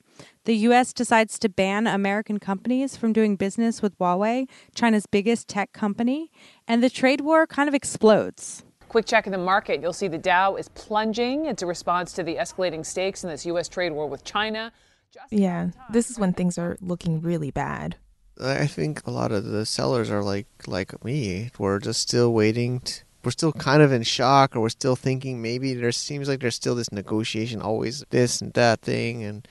The 0.45 0.57
U.S. 0.57 0.93
decides 0.93 1.39
to 1.41 1.49
ban 1.49 1.87
American 1.87 2.39
companies 2.39 2.97
from 2.97 3.13
doing 3.13 3.37
business 3.37 3.83
with 3.83 3.99
Huawei, 3.99 4.49
China's 4.75 5.07
biggest 5.07 5.49
tech 5.49 5.73
company, 5.73 6.31
and 6.69 6.83
the 6.83 6.91
trade 6.91 7.21
war 7.21 7.47
kind 7.47 7.69
of 7.69 7.75
explodes. 7.75 8.65
Quick 8.89 9.07
check 9.07 9.27
of 9.27 9.33
the 9.33 9.39
market. 9.39 9.81
You'll 9.83 9.93
see 9.93 10.09
the 10.09 10.19
Dow 10.19 10.57
is 10.57 10.69
plunging. 10.71 11.47
It's 11.47 11.63
a 11.63 11.67
response 11.67 12.13
to 12.15 12.23
the 12.23 12.37
escalating 12.37 12.87
stakes 12.87 13.25
in 13.25 13.31
this 13.31 13.45
U.S. 13.47 13.69
trade 13.69 13.93
war 13.93 14.09
with 14.09 14.25
China. 14.25 14.73
Just 15.13 15.33
yeah, 15.33 15.71
this 15.91 16.11
is 16.11 16.19
when 16.19 16.33
things 16.33 16.59
are 16.59 16.77
looking 16.81 17.21
really 17.21 17.51
bad. 17.51 17.97
I 18.41 18.67
think 18.67 19.07
a 19.07 19.11
lot 19.11 19.33
of 19.33 19.45
the 19.45 19.65
sellers 19.65 20.11
are 20.11 20.23
like 20.23 20.47
like 20.67 21.05
me. 21.05 21.51
We're 21.59 21.79
just 21.79 22.01
still 22.01 22.33
waiting. 22.33 22.81
To, 22.81 23.05
we're 23.25 23.31
still 23.33 23.53
kind 23.53 23.83
of 23.83 23.93
in 23.93 24.03
shock, 24.05 24.55
or 24.55 24.61
we're 24.61 24.69
still 24.69 24.95
thinking 24.95 25.43
maybe 25.43 25.75
there 25.75 25.91
seems 25.91 26.29
like 26.29 26.41
there's 26.41 26.55
still 26.55 26.77
this 26.77 26.93
negotiation, 26.93 27.61
always 27.61 28.05
this 28.11 28.41
and 28.41 28.53
that 28.53 28.83
thing, 28.83 29.25
and 29.25 29.49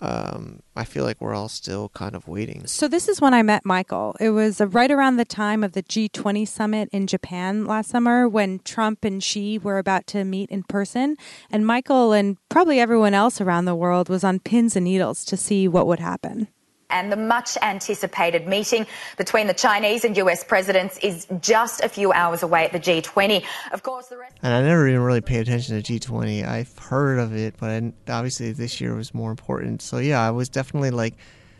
um, 0.00 0.60
I 0.76 0.84
feel 0.84 1.04
like 1.04 1.20
we're 1.20 1.34
all 1.34 1.48
still 1.48 1.88
kind 1.90 2.14
of 2.14 2.26
waiting. 2.26 2.66
So 2.66 2.88
this 2.88 3.08
is 3.08 3.20
when 3.20 3.32
I 3.32 3.42
met 3.42 3.64
Michael. 3.64 4.16
It 4.20 4.30
was 4.30 4.60
right 4.60 4.90
around 4.90 5.16
the 5.16 5.24
time 5.24 5.62
of 5.62 5.72
the 5.72 5.82
G20 5.82 6.46
summit 6.46 6.88
in 6.92 7.06
Japan 7.06 7.64
last 7.64 7.90
summer 7.90 8.28
when 8.28 8.58
Trump 8.60 9.04
and 9.04 9.22
Xi 9.22 9.58
were 9.58 9.78
about 9.78 10.06
to 10.08 10.24
meet 10.24 10.50
in 10.50 10.62
person, 10.64 11.16
and 11.50 11.66
Michael 11.66 12.12
and 12.12 12.36
probably 12.48 12.80
everyone 12.80 13.14
else 13.14 13.40
around 13.40 13.64
the 13.64 13.74
world 13.74 14.08
was 14.08 14.24
on 14.24 14.40
pins 14.40 14.76
and 14.76 14.84
needles 14.84 15.24
to 15.26 15.36
see 15.36 15.68
what 15.68 15.86
would 15.86 16.00
happen 16.00 16.48
and 16.90 17.10
the 17.10 17.16
much 17.16 17.56
anticipated 17.62 18.46
meeting 18.46 18.86
between 19.16 19.46
the 19.46 19.54
Chinese 19.54 20.04
and 20.04 20.16
US 20.16 20.44
presidents 20.44 20.98
is 20.98 21.26
just 21.40 21.82
a 21.82 21.88
few 21.88 22.12
hours 22.12 22.42
away 22.42 22.64
at 22.64 22.72
the 22.72 22.80
G20. 22.80 23.44
Of 23.72 23.82
course, 23.82 24.06
the 24.06 24.18
rest. 24.18 24.36
And 24.42 24.52
I 24.52 24.62
never 24.62 24.88
even 24.88 25.00
really 25.00 25.20
paid 25.20 25.40
attention 25.40 25.80
to 25.80 25.92
G20. 25.92 26.46
I've 26.46 26.76
heard 26.78 27.18
of 27.18 27.34
it, 27.34 27.54
but 27.58 27.82
obviously 28.08 28.52
this 28.52 28.80
year 28.80 28.94
was 28.94 29.14
more 29.14 29.30
important. 29.30 29.82
So 29.82 29.98
yeah, 29.98 30.26
I 30.26 30.30
was 30.30 30.48
definitely 30.48 30.90
like 30.90 31.14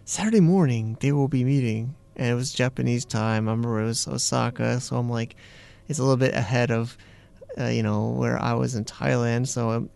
Saturday 0.05 0.41
morning 0.41 0.97
they 1.01 1.13
will 1.13 1.29
be 1.29 1.45
meeting, 1.45 1.95
and 2.17 2.29
it 2.29 2.35
was 2.35 2.53
Japanese 2.53 3.05
time. 3.05 3.49
I 3.49 3.53
remember 3.53 3.81
it 3.81 3.87
was 3.87 4.07
Osaka, 4.07 4.81
so 4.81 4.97
I'm 4.97 5.09
like, 5.09 5.37
it's 5.89 5.99
a 5.99 6.03
little 6.03 6.17
bit 6.17 6.35
ahead 6.35 6.71
of, 6.71 6.97
uh, 7.59 7.67
you 7.67 7.83
know, 7.83 8.11
where 8.11 8.41
I 8.41 8.55
was 8.55 8.75
in 8.75 8.85
Thailand. 8.85 9.49
So 9.49 9.71
I'm, 9.71 9.91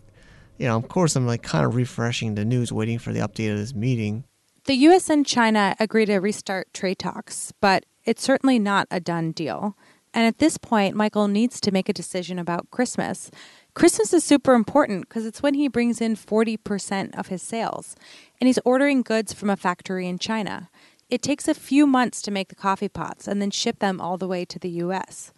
you 0.58 0.66
know, 0.66 0.76
of 0.76 0.88
course 0.88 1.14
I'm 1.16 1.26
like 1.26 1.42
kind 1.42 1.64
of 1.64 1.75
refreshing 1.75 2.35
the 2.35 2.44
news, 2.44 2.73
waiting 2.73 2.99
for 2.99 3.12
the 3.12 3.20
update 3.20 3.52
of 3.52 3.58
this 3.58 3.75
meeting. 3.75 4.25
The 4.68 4.75
U.S. 4.75 5.08
and 5.08 5.25
China 5.25 5.75
agree 5.80 6.04
to 6.04 6.18
restart 6.18 6.75
trade 6.75 6.98
talks, 6.98 7.54
but 7.58 7.87
it's 8.04 8.22
certainly 8.22 8.58
not 8.58 8.87
a 8.90 9.00
done 9.00 9.32
deal. 9.32 9.78
And 10.12 10.26
at 10.26 10.37
this 10.37 10.58
point, 10.58 10.94
Michael 10.94 11.26
needs 11.26 11.58
to 11.62 11.72
make 11.72 11.88
a 11.88 11.94
decision 11.94 12.38
about 12.38 12.70
Christmas. 12.70 13.30
Christmas 13.72 14.12
is 14.12 14.25
super 14.25 14.52
important 14.52 15.08
because 15.08 15.25
it's 15.25 15.42
when 15.42 15.54
he 15.54 15.68
brings 15.68 16.02
in 16.02 16.16
40% 16.16 17.18
of 17.18 17.28
his 17.28 17.40
sales, 17.40 17.96
and 18.42 18.46
he's 18.46 18.58
ordering 18.62 19.00
goods 19.00 19.32
from 19.32 19.48
a 19.48 19.56
factory 19.56 20.06
in 20.06 20.18
China. 20.18 20.68
It 21.08 21.22
takes 21.22 21.48
a 21.48 21.54
few 21.54 21.87
months 21.87 22.20
to 22.20 22.30
make 22.30 22.48
the 22.48 22.54
coffee 22.54 22.90
pots 22.90 23.26
and 23.26 23.40
then 23.40 23.50
ship 23.50 23.78
them 23.78 24.02
all 24.02 24.18
the 24.18 24.28
way 24.28 24.44
to 24.44 24.58
the 24.58 24.68
US. 24.84 25.32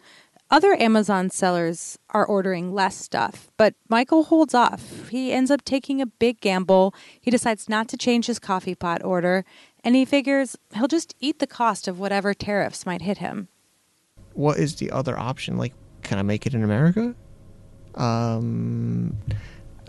Other 0.53 0.75
Amazon 0.75 1.31
sellers 1.31 1.97
are 2.11 2.27
ordering 2.27 2.75
less 2.75 2.97
stuff, 2.97 3.53
but 3.57 3.75
Michael 3.89 4.25
holds 4.25 4.53
off. 4.53 5.09
He 5.09 5.33
ends 5.33 5.49
up 5.49 5.65
taking 5.65 6.03
a 6.03 6.07
big 6.07 6.41
gamble. 6.41 6.93
He 7.21 7.31
decides 7.31 7.69
not 7.69 7.87
to 7.91 7.97
change 7.97 8.27
his 8.27 8.41
coffee 8.41 8.75
pot 8.75 9.05
order, 9.05 9.45
and 9.85 9.95
he 9.95 10.05
figures 10.05 10.57
he'll 10.75 10.89
just 10.89 11.15
eat 11.21 11.39
the 11.39 11.47
cost 11.47 11.87
of 11.87 12.01
whatever 12.01 12.35
tariffs 12.35 12.85
might 12.85 13.03
hit 13.03 13.19
him. 13.19 13.47
What 14.33 14.59
is 14.59 14.75
the 14.77 14.91
other 14.91 15.17
option? 15.17 15.57
Like, 15.57 15.73
can 16.03 16.19
I 16.19 16.23
make 16.23 16.47
it 16.47 16.55
in 16.55 16.65
America? 16.65 17.15
Um, 17.95 19.17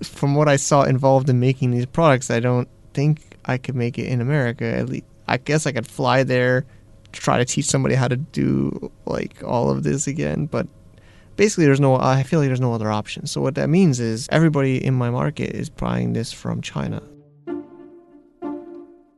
from 0.04 0.36
what 0.36 0.48
I 0.48 0.58
saw 0.58 0.84
involved 0.84 1.28
in 1.28 1.40
making 1.40 1.72
these 1.72 1.88
products, 1.88 2.30
I 2.30 2.40
don't 2.40 2.68
think 2.94 3.36
I 3.46 3.58
could 3.58 3.76
make 3.76 3.98
it 3.98 4.06
in 4.06 4.22
America. 4.22 4.66
At 4.66 4.90
least, 4.90 5.06
I 5.28 5.38
guess 5.38 5.66
I 5.66 5.72
could 5.72 5.88
fly 5.88 6.22
there 6.22 6.66
try 7.12 7.38
to 7.38 7.46
teach 7.46 7.66
somebody 7.66 7.96
how 7.96 8.08
to 8.08 8.18
do 8.18 8.92
like 9.06 9.44
all 9.44 9.70
of 9.70 9.84
this 9.84 10.08
again. 10.08 10.46
But 10.46 10.68
basically, 11.36 11.66
there's 11.66 11.80
no. 11.80 11.96
I 11.96 12.24
feel 12.24 12.40
like 12.40 12.50
there's 12.50 12.62
no 12.62 12.74
other 12.74 12.92
option. 12.92 13.28
So 13.28 13.42
what 13.42 13.56
that 13.56 13.70
means 13.70 14.00
is 14.00 14.28
everybody 14.32 14.84
in 14.84 14.94
my 14.94 15.10
market 15.10 15.56
is 15.56 15.70
buying 15.70 16.14
this 16.14 16.32
from 16.32 16.62
China. 16.62 17.02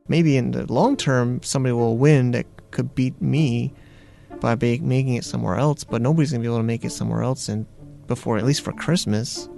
Maybe 0.06 0.36
in 0.36 0.50
the 0.50 0.70
long 0.70 0.96
term, 0.96 1.42
somebody 1.42 1.72
will 1.72 1.96
win 1.96 2.32
that 2.32 2.46
could 2.70 2.94
beat 2.94 3.20
me 3.22 3.72
by 4.40 4.54
making 4.56 5.14
it 5.14 5.24
somewhere 5.24 5.56
else, 5.56 5.84
but 5.84 6.02
nobody's 6.02 6.30
gonna 6.30 6.42
be 6.42 6.48
able 6.48 6.58
to 6.58 6.62
make 6.62 6.84
it 6.84 6.90
somewhere 6.90 7.22
else 7.22 7.48
and 7.48 7.66
before 8.06 8.36
at 8.36 8.44
least 8.44 8.62
for 8.62 8.72
Christmas. 8.72 9.48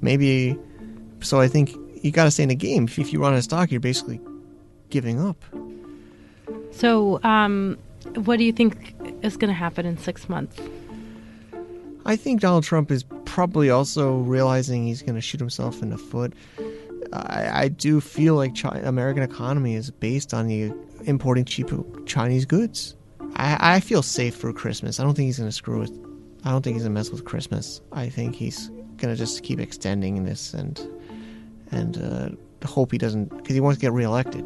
Maybe 0.00 0.56
so 1.20 1.40
I 1.40 1.48
think 1.48 1.74
you 2.02 2.12
gotta 2.12 2.30
stay 2.30 2.44
in 2.44 2.48
the 2.48 2.54
game. 2.54 2.84
If 2.84 3.12
you 3.12 3.20
run 3.20 3.34
of 3.34 3.42
stock, 3.42 3.70
you're 3.70 3.80
basically 3.80 4.20
giving 4.90 5.20
up. 5.20 5.42
So, 6.70 7.20
um, 7.22 7.78
what 8.14 8.38
do 8.38 8.44
you 8.44 8.52
think 8.52 8.94
is 9.22 9.36
going 9.36 9.48
to 9.48 9.54
happen 9.54 9.86
in 9.86 9.98
six 9.98 10.28
months? 10.28 10.60
I 12.06 12.16
think 12.16 12.40
Donald 12.40 12.64
Trump 12.64 12.90
is 12.90 13.04
probably 13.24 13.68
also 13.70 14.18
realizing 14.18 14.86
he's 14.86 15.02
going 15.02 15.14
to 15.14 15.20
shoot 15.20 15.40
himself 15.40 15.82
in 15.82 15.90
the 15.90 15.98
foot. 15.98 16.32
I, 17.12 17.64
I 17.64 17.68
do 17.68 18.00
feel 18.00 18.34
like 18.34 18.54
China, 18.54 18.80
American 18.88 19.22
economy 19.22 19.74
is 19.74 19.90
based 19.90 20.32
on 20.32 20.46
the 20.46 20.72
importing 21.04 21.44
cheap 21.44 21.70
Chinese 22.06 22.44
goods. 22.44 22.96
I, 23.36 23.76
I 23.76 23.80
feel 23.80 24.02
safe 24.02 24.34
for 24.34 24.52
Christmas. 24.52 25.00
I 25.00 25.04
don't 25.04 25.14
think 25.14 25.26
he's 25.26 25.38
going 25.38 25.48
to 25.50 25.54
screw 25.54 25.80
with. 25.80 25.92
I 26.44 26.50
don't 26.50 26.62
think 26.62 26.74
he's 26.74 26.84
going 26.84 26.94
to 26.94 26.98
mess 26.98 27.10
with 27.10 27.24
Christmas. 27.24 27.80
I 27.92 28.08
think 28.08 28.34
he's 28.34 28.68
going 28.96 29.14
to 29.14 29.16
just 29.16 29.42
keep 29.42 29.60
extending 29.60 30.24
this 30.24 30.54
and 30.54 30.80
and 31.70 31.98
uh, 31.98 32.66
hope 32.66 32.92
he 32.92 32.98
doesn't, 32.98 33.36
because 33.36 33.54
he 33.54 33.60
wants 33.60 33.78
to 33.78 33.82
get 33.82 33.92
reelected. 33.92 34.44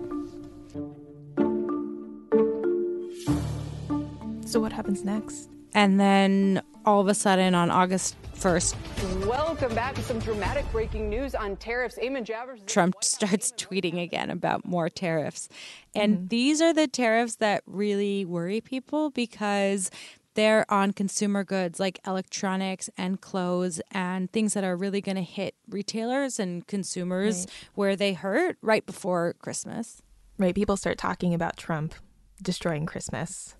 So 4.52 4.61
what 4.61 4.71
happens 4.71 5.02
next? 5.02 5.49
And 5.73 5.99
then 5.99 6.61
all 6.85 7.00
of 7.00 7.09
a 7.09 7.14
sudden 7.14 7.54
on 7.54 7.71
August 7.71 8.16
1st, 8.35 9.26
Welcome 9.26 9.75
back 9.75 9.94
to 9.94 10.02
some 10.02 10.18
dramatic 10.18 10.71
breaking 10.71 11.09
news 11.09 11.35
on 11.35 11.56
tariffs. 11.56 11.99
Eamon 11.99 12.26
Javers. 12.26 12.66
Trump 12.66 13.02
starts 13.02 13.50
tweeting 13.56 14.02
again 14.02 14.28
about 14.28 14.66
more 14.66 14.90
tariffs. 14.90 15.49
And 15.94 16.16
mm-hmm. 16.16 16.26
these 16.26 16.61
are 16.61 16.75
the 16.75 16.87
tariffs 16.87 17.37
that 17.37 17.62
really 17.64 18.26
worry 18.26 18.61
people 18.61 19.09
because 19.09 19.90
they're 20.35 20.71
on 20.71 20.92
consumer 20.92 21.44
goods 21.44 21.80
like 21.80 21.99
electronics 22.06 22.90
and 22.99 23.23
clothes 23.23 23.80
and 23.90 24.30
things 24.32 24.52
that 24.52 24.64
are 24.64 24.76
really 24.76 25.00
going 25.00 25.16
to 25.16 25.23
hit 25.23 25.54
retailers 25.66 26.38
and 26.38 26.66
consumers 26.66 27.47
Right. 27.47 27.71
where 27.73 27.97
they 27.97 28.12
hurt 28.12 28.59
right 28.61 28.85
before 28.85 29.35
Christmas. 29.38 30.02
Right, 30.37 30.54
people 30.54 30.76
start 30.76 30.99
talking 30.99 31.32
about 31.32 31.56
Trump 31.56 31.94
destroying 32.42 32.85
Christmas. 32.85 33.54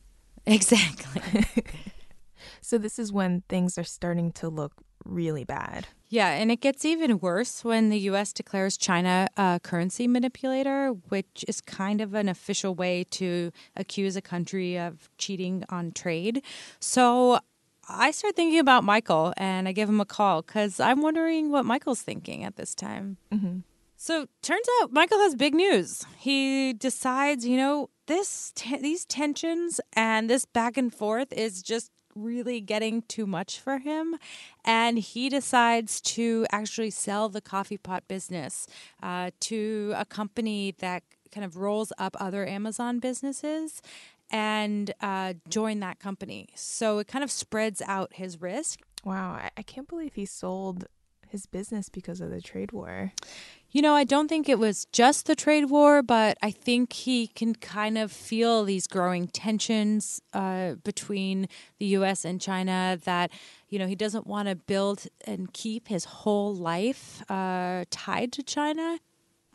Exactly. 0.47 1.45
so 2.61 2.79
this 2.79 2.99
is 2.99 3.13
when 3.13 3.43
things 3.49 3.79
are 3.79 3.85
starting 3.85 4.33
to 4.33 4.49
look 4.49 4.73
really 5.05 5.45
bad. 5.45 5.87
Yeah, 6.09 6.29
and 6.29 6.51
it 6.51 6.61
gets 6.61 6.85
even 6.85 7.21
worse 7.21 7.65
when 7.65 7.89
the 7.89 7.99
U.S. 8.01 8.33
declares 8.33 8.77
China 8.77 9.29
a 9.37 9.61
currency 9.63 10.07
manipulator, 10.07 10.91
which 11.09 11.45
is 11.49 11.61
kind 11.61 12.01
of 12.01 12.15
an 12.15 12.29
official 12.29 12.75
way 12.75 13.05
to 13.13 13.51
accuse 13.77 14.15
a 14.15 14.21
country 14.21 14.79
of 14.79 15.09
cheating 15.17 15.65
on 15.71 15.93
trade. 15.93 16.43
So 16.81 17.41
I 17.89 18.11
start 18.11 18.37
thinking 18.37 18.59
about 18.59 18.85
Michael 18.85 19.33
and 19.37 19.67
I 19.67 19.73
give 19.73 19.89
him 19.89 20.01
a 20.01 20.05
call 20.05 20.43
because 20.43 20.81
I'm 20.81 21.03
wondering 21.03 21.51
what 21.51 21.65
Michael's 21.65 22.03
thinking 22.03 22.45
at 22.45 22.57
this 22.57 22.75
time. 22.75 23.17
Mm-hmm. 23.33 23.61
So 23.97 24.27
turns 24.43 24.67
out 24.81 24.93
Michael 24.93 25.19
has 25.21 25.35
big 25.35 25.55
news. 25.55 26.05
He 26.19 26.73
decides, 26.73 27.47
you 27.47 27.57
know, 27.57 27.89
this 28.13 28.53
te- 28.55 28.77
these 28.77 29.05
tensions 29.05 29.81
and 29.95 30.29
this 30.29 30.45
back 30.45 30.77
and 30.77 30.93
forth 30.95 31.33
is 31.33 31.63
just 31.63 31.91
really 32.15 32.61
getting 32.61 33.01
too 33.03 33.27
much 33.27 33.59
for 33.59 33.79
him, 33.79 34.19
and 34.65 34.99
he 34.99 35.31
decides 35.31 35.99
to 36.01 36.47
actually 36.53 36.91
sell 36.91 37.31
the 37.31 37.41
coffee 37.41 37.79
pot 37.79 38.03
business 38.09 38.67
uh, 39.03 39.31
to 39.41 39.95
a 39.97 40.05
company 40.05 40.75
that 40.79 41.03
kind 41.35 41.45
of 41.45 41.57
rolls 41.57 41.91
up 41.97 42.15
other 42.21 42.47
Amazon 42.47 42.99
businesses 42.99 43.81
and 44.31 44.93
uh, 45.01 45.33
join 45.49 45.81
that 45.81 45.99
company. 45.99 46.49
So 46.55 46.99
it 46.99 47.09
kind 47.09 47.25
of 47.25 47.31
spreads 47.31 47.81
out 47.87 48.13
his 48.13 48.41
risk. 48.43 48.81
Wow, 49.05 49.33
I, 49.33 49.51
I 49.57 49.63
can't 49.63 49.89
believe 49.89 50.15
he 50.15 50.27
sold 50.27 50.85
his 51.29 51.47
business 51.47 51.89
because 51.89 52.21
of 52.21 52.31
the 52.31 52.43
trade 52.43 52.73
war. 52.73 53.13
You 53.75 53.81
know, 53.81 53.95
I 53.95 54.05
don't 54.05 54.29
think 54.29 54.51
it 54.51 54.59
was 54.59 54.85
just 54.93 55.25
the 55.25 55.35
trade 55.35 55.71
war, 55.71 56.03
but 56.03 56.37
I 56.43 56.51
think 56.51 56.93
he 56.93 57.27
can 57.27 57.55
kind 57.55 57.97
of 57.97 58.13
feel 58.13 58.65
these 58.65 58.87
growing 58.87 59.29
tensions 59.29 60.21
uh, 60.35 60.75
between 60.85 61.49
the 61.79 61.87
U.S. 61.87 62.27
and 62.27 62.39
China 62.39 62.99
that, 63.05 63.31
you 63.71 63.79
know, 63.79 63.87
he 63.87 63.95
doesn't 63.95 64.27
want 64.27 64.49
to 64.49 64.57
build 64.57 65.07
and 65.27 65.51
keep 65.55 65.89
his 65.89 66.05
whole 66.05 66.55
life 66.55 67.23
uh, 67.31 67.87
tied 67.91 68.31
to 68.33 68.43
China. 68.43 68.99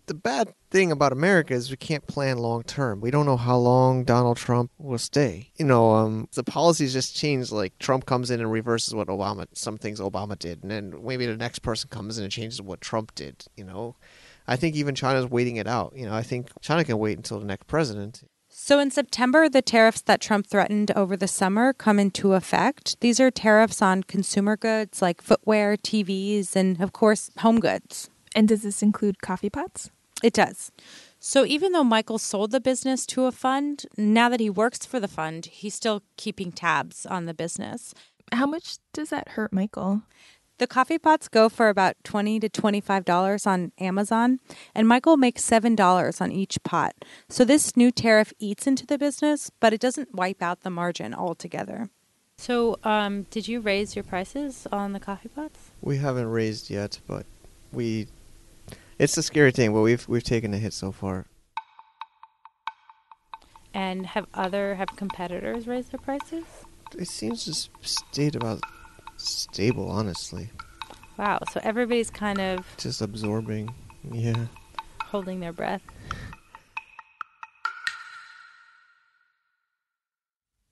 The 0.08 0.14
bad 0.14 0.54
thing 0.72 0.90
about 0.94 1.12
America 1.12 1.54
is 1.54 1.70
we 1.70 1.76
can't 1.76 2.08
plan 2.08 2.38
long 2.38 2.64
term. 2.64 3.02
We 3.02 3.12
don't 3.12 3.26
know 3.26 3.36
how 3.36 3.58
long 3.58 4.06
Donald 4.06 4.38
Trump 4.38 4.72
will 4.78 4.98
stay. 4.98 5.52
You 5.58 5.66
know, 5.66 5.92
um, 5.92 6.30
the 6.34 6.46
policies 6.46 6.94
just 6.94 7.14
change. 7.14 7.52
Like 7.52 7.78
Trump 7.78 8.06
comes 8.06 8.32
in 8.32 8.40
and 8.40 8.50
reverses 8.50 8.96
what 8.96 9.10
Obama, 9.10 9.48
some 9.52 9.78
things 9.78 10.00
Obama 10.00 10.40
did, 10.40 10.64
and 10.64 10.72
then 10.72 10.94
maybe 11.04 11.26
the 11.26 11.36
next 11.36 11.60
person 11.60 11.90
comes 11.90 12.18
in 12.18 12.24
and 12.24 12.32
changes 12.32 12.62
what 12.62 12.80
Trump 12.80 13.16
did. 13.16 13.48
You 13.58 13.66
know, 13.66 13.98
I 14.48 14.56
think 14.56 14.78
even 14.78 14.96
China's 14.96 15.30
waiting 15.30 15.58
it 15.58 15.68
out. 15.68 15.92
You 15.94 16.06
know, 16.06 16.14
I 16.14 16.24
think 16.24 16.52
China 16.62 16.86
can 16.86 16.98
wait 17.00 17.18
until 17.18 17.42
the 17.42 17.46
next 17.46 17.68
president. 17.68 18.24
So 18.48 18.80
in 18.80 18.92
September, 18.92 19.50
the 19.50 19.62
tariffs 19.62 20.02
that 20.04 20.22
Trump 20.22 20.48
threatened 20.48 20.90
over 20.92 21.18
the 21.18 21.28
summer 21.28 21.74
come 21.74 22.00
into 22.00 22.32
effect. 22.32 22.98
These 23.02 23.20
are 23.20 23.30
tariffs 23.30 23.82
on 23.82 24.04
consumer 24.04 24.56
goods 24.56 25.02
like 25.02 25.22
footwear, 25.22 25.76
TVs, 25.76 26.56
and 26.56 26.80
of 26.82 26.94
course, 26.94 27.30
home 27.40 27.60
goods. 27.60 28.10
And 28.34 28.48
does 28.48 28.64
this 28.64 28.82
include 28.82 29.22
coffee 29.22 29.50
pots? 29.50 29.92
It 30.24 30.34
does. 30.34 30.72
So 31.20 31.46
even 31.46 31.72
though 31.72 31.84
Michael 31.84 32.20
sold 32.20 32.52
the 32.52 32.60
business 32.60 33.06
to 33.08 33.26
a 33.26 33.32
fund, 33.32 33.86
now 33.98 34.30
that 34.30 34.40
he 34.40 34.50
works 34.50 34.86
for 34.86 35.00
the 35.00 35.08
fund, 35.08 35.48
he's 35.48 35.76
still 35.76 36.04
keeping 36.16 36.52
tabs 36.52 37.06
on 37.06 37.26
the 37.26 37.34
business. 37.34 37.94
How 38.32 38.46
much 38.46 38.78
does 38.94 39.10
that 39.10 39.30
hurt 39.30 39.52
Michael? 39.52 40.04
The 40.60 40.68
coffee 40.68 40.98
pots 40.98 41.28
go 41.28 41.50
for 41.50 41.70
about 41.70 41.96
twenty 42.04 42.40
to 42.40 42.50
twenty-five 42.50 43.06
dollars 43.06 43.46
on 43.46 43.72
Amazon, 43.78 44.40
and 44.74 44.88
Michael 44.88 45.16
makes 45.16 45.44
seven 45.44 45.76
dollars 45.76 46.20
on 46.20 46.32
each 46.32 46.58
pot. 46.64 46.96
So 47.30 47.46
this 47.46 47.78
new 47.78 47.92
tariff 47.92 48.34
eats 48.40 48.66
into 48.66 48.86
the 48.86 48.98
business, 48.98 49.52
but 49.60 49.72
it 49.72 49.80
doesn't 49.80 50.16
wipe 50.16 50.42
out 50.42 50.62
the 50.62 50.72
margin 50.72 51.14
altogether. 51.14 51.90
So, 52.40 52.80
um, 52.84 53.28
did 53.30 53.48
you 53.48 53.60
raise 53.60 53.96
your 53.96 54.04
prices 54.04 54.68
on 54.72 54.94
the 54.94 55.00
coffee 55.00 55.30
pots? 55.30 55.72
We 55.82 55.98
haven't 55.98 56.30
raised 56.30 56.70
yet, 56.72 57.00
but 57.08 57.26
we. 57.72 58.08
It's 59.00 59.18
a 59.18 59.24
scary 59.24 59.52
thing, 59.52 59.74
but 59.74 59.82
we've 59.82 60.08
we've 60.08 60.24
taken 60.24 60.54
a 60.54 60.58
hit 60.58 60.74
so 60.74 60.92
far. 60.92 61.26
And 63.74 64.06
have 64.08 64.26
other 64.34 64.76
have 64.76 64.90
competitors 64.96 65.68
raised 65.68 65.92
their 65.92 66.00
prices? 66.00 66.46
It 66.98 67.08
seems 67.08 67.46
to 67.46 67.52
s- 67.52 67.70
stayed 67.82 68.36
about 68.36 68.62
stable, 69.18 69.90
honestly. 69.90 70.50
Wow. 71.18 71.40
So 71.52 71.60
everybody's 71.64 72.10
kind 72.10 72.40
of 72.40 72.66
Just 72.78 73.02
absorbing. 73.02 73.74
Yeah. 74.12 74.46
holding 75.04 75.40
their 75.42 75.54
breath. 75.54 75.82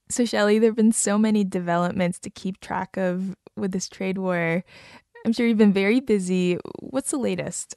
So, 0.09 0.23
Shelly, 0.23 0.59
there 0.59 0.69
have 0.69 0.75
been 0.75 0.91
so 0.91 1.17
many 1.17 1.43
developments 1.43 2.19
to 2.19 2.29
keep 2.29 2.59
track 2.61 2.95
of 2.95 3.35
with 3.57 3.71
this 3.71 3.89
trade 3.89 4.17
war. 4.17 4.63
I'm 5.25 5.33
sure 5.33 5.47
you've 5.47 5.57
been 5.57 5.73
very 5.73 5.99
busy. 5.99 6.57
What's 6.79 7.11
the 7.11 7.17
latest? 7.17 7.75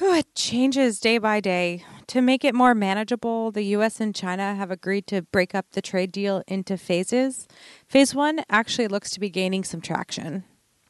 Whew, 0.00 0.14
it 0.14 0.34
changes 0.34 0.98
day 0.98 1.18
by 1.18 1.40
day. 1.40 1.84
To 2.06 2.22
make 2.22 2.42
it 2.42 2.54
more 2.54 2.74
manageable, 2.74 3.50
the 3.50 3.64
US 3.76 4.00
and 4.00 4.14
China 4.14 4.54
have 4.54 4.70
agreed 4.70 5.06
to 5.08 5.20
break 5.20 5.54
up 5.54 5.66
the 5.72 5.82
trade 5.82 6.10
deal 6.10 6.42
into 6.46 6.78
phases. 6.78 7.46
Phase 7.86 8.14
one 8.14 8.40
actually 8.48 8.88
looks 8.88 9.10
to 9.10 9.20
be 9.20 9.28
gaining 9.28 9.62
some 9.62 9.82
traction. 9.82 10.44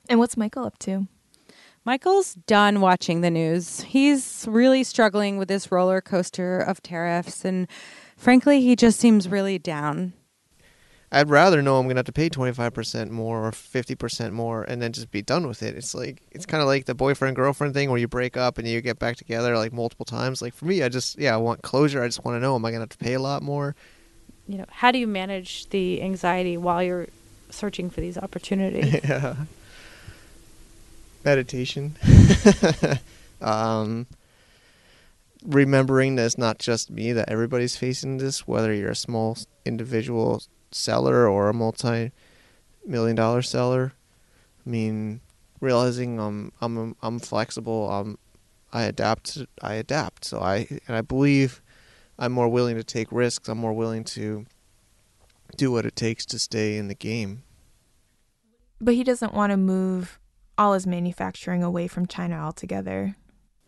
And 0.08 0.20
what's 0.20 0.36
Michael 0.36 0.64
up 0.64 0.78
to? 0.80 1.08
Michael's 1.84 2.34
done 2.34 2.80
watching 2.80 3.20
the 3.20 3.32
news. 3.32 3.80
He's 3.80 4.46
really 4.48 4.84
struggling 4.84 5.38
with 5.38 5.48
this 5.48 5.72
roller 5.72 6.00
coaster 6.00 6.60
of 6.60 6.80
tariffs, 6.80 7.44
and 7.44 7.66
frankly, 8.16 8.60
he 8.60 8.76
just 8.76 9.00
seems 9.00 9.28
really 9.28 9.58
down. 9.58 10.12
I'd 11.12 11.28
rather 11.28 11.60
know 11.60 11.78
I'm 11.78 11.88
gonna 11.88 11.98
have 11.98 12.06
to 12.06 12.12
pay 12.12 12.30
25% 12.30 13.10
more 13.10 13.44
or 13.44 13.50
50% 13.50 14.32
more 14.32 14.62
and 14.62 14.80
then 14.80 14.92
just 14.92 15.10
be 15.10 15.22
done 15.22 15.48
with 15.48 15.62
it. 15.62 15.74
It's 15.76 15.92
like 15.92 16.22
it's 16.30 16.46
kind 16.46 16.60
of 16.62 16.68
like 16.68 16.84
the 16.84 16.94
boyfriend 16.94 17.34
girlfriend 17.34 17.74
thing 17.74 17.90
where 17.90 17.98
you 17.98 18.06
break 18.06 18.36
up 18.36 18.58
and 18.58 18.68
you 18.68 18.80
get 18.80 19.00
back 19.00 19.16
together 19.16 19.56
like 19.56 19.72
multiple 19.72 20.04
times. 20.04 20.40
Like 20.40 20.54
for 20.54 20.66
me, 20.66 20.84
I 20.84 20.88
just 20.88 21.18
yeah, 21.18 21.34
I 21.34 21.38
want 21.38 21.62
closure. 21.62 22.02
I 22.02 22.06
just 22.06 22.24
want 22.24 22.36
to 22.36 22.40
know 22.40 22.54
am 22.54 22.64
I 22.64 22.70
gonna 22.70 22.82
have 22.82 22.90
to 22.90 22.98
pay 22.98 23.14
a 23.14 23.20
lot 23.20 23.42
more? 23.42 23.74
You 24.46 24.58
know, 24.58 24.66
how 24.70 24.92
do 24.92 24.98
you 24.98 25.08
manage 25.08 25.68
the 25.70 26.00
anxiety 26.00 26.56
while 26.56 26.82
you're 26.82 27.08
searching 27.50 27.90
for 27.90 28.00
these 28.00 28.16
opportunities? 28.18 29.00
yeah. 29.02 29.34
Meditation. 31.24 31.96
um, 33.40 34.06
remembering 35.44 36.14
that 36.16 36.24
it's 36.24 36.38
not 36.38 36.58
just 36.58 36.88
me, 36.88 37.12
that 37.12 37.28
everybody's 37.28 37.76
facing 37.76 38.18
this, 38.18 38.46
whether 38.46 38.72
you're 38.72 38.92
a 38.92 38.96
small 38.96 39.36
individual 39.66 40.42
seller 40.72 41.28
or 41.28 41.48
a 41.48 41.54
multi 41.54 42.12
million 42.84 43.16
dollar 43.16 43.42
seller. 43.42 43.92
I 44.66 44.70
mean, 44.70 45.20
realizing 45.60 46.18
I'm 46.18 46.52
I'm 46.60 46.96
I'm 47.02 47.18
flexible, 47.18 47.90
I'm 47.90 48.18
I 48.72 48.82
adapt 48.82 49.38
I 49.62 49.74
adapt. 49.74 50.24
So 50.24 50.40
I 50.40 50.66
and 50.86 50.96
I 50.96 51.00
believe 51.00 51.60
I'm 52.18 52.32
more 52.32 52.48
willing 52.48 52.76
to 52.76 52.84
take 52.84 53.10
risks, 53.10 53.48
I'm 53.48 53.58
more 53.58 53.72
willing 53.72 54.04
to 54.04 54.46
do 55.56 55.72
what 55.72 55.86
it 55.86 55.96
takes 55.96 56.24
to 56.26 56.38
stay 56.38 56.76
in 56.76 56.88
the 56.88 56.94
game. 56.94 57.42
But 58.80 58.94
he 58.94 59.04
doesn't 59.04 59.34
want 59.34 59.50
to 59.50 59.56
move 59.56 60.18
all 60.56 60.74
his 60.74 60.86
manufacturing 60.86 61.62
away 61.62 61.86
from 61.86 62.06
China 62.06 62.36
altogether. 62.36 63.16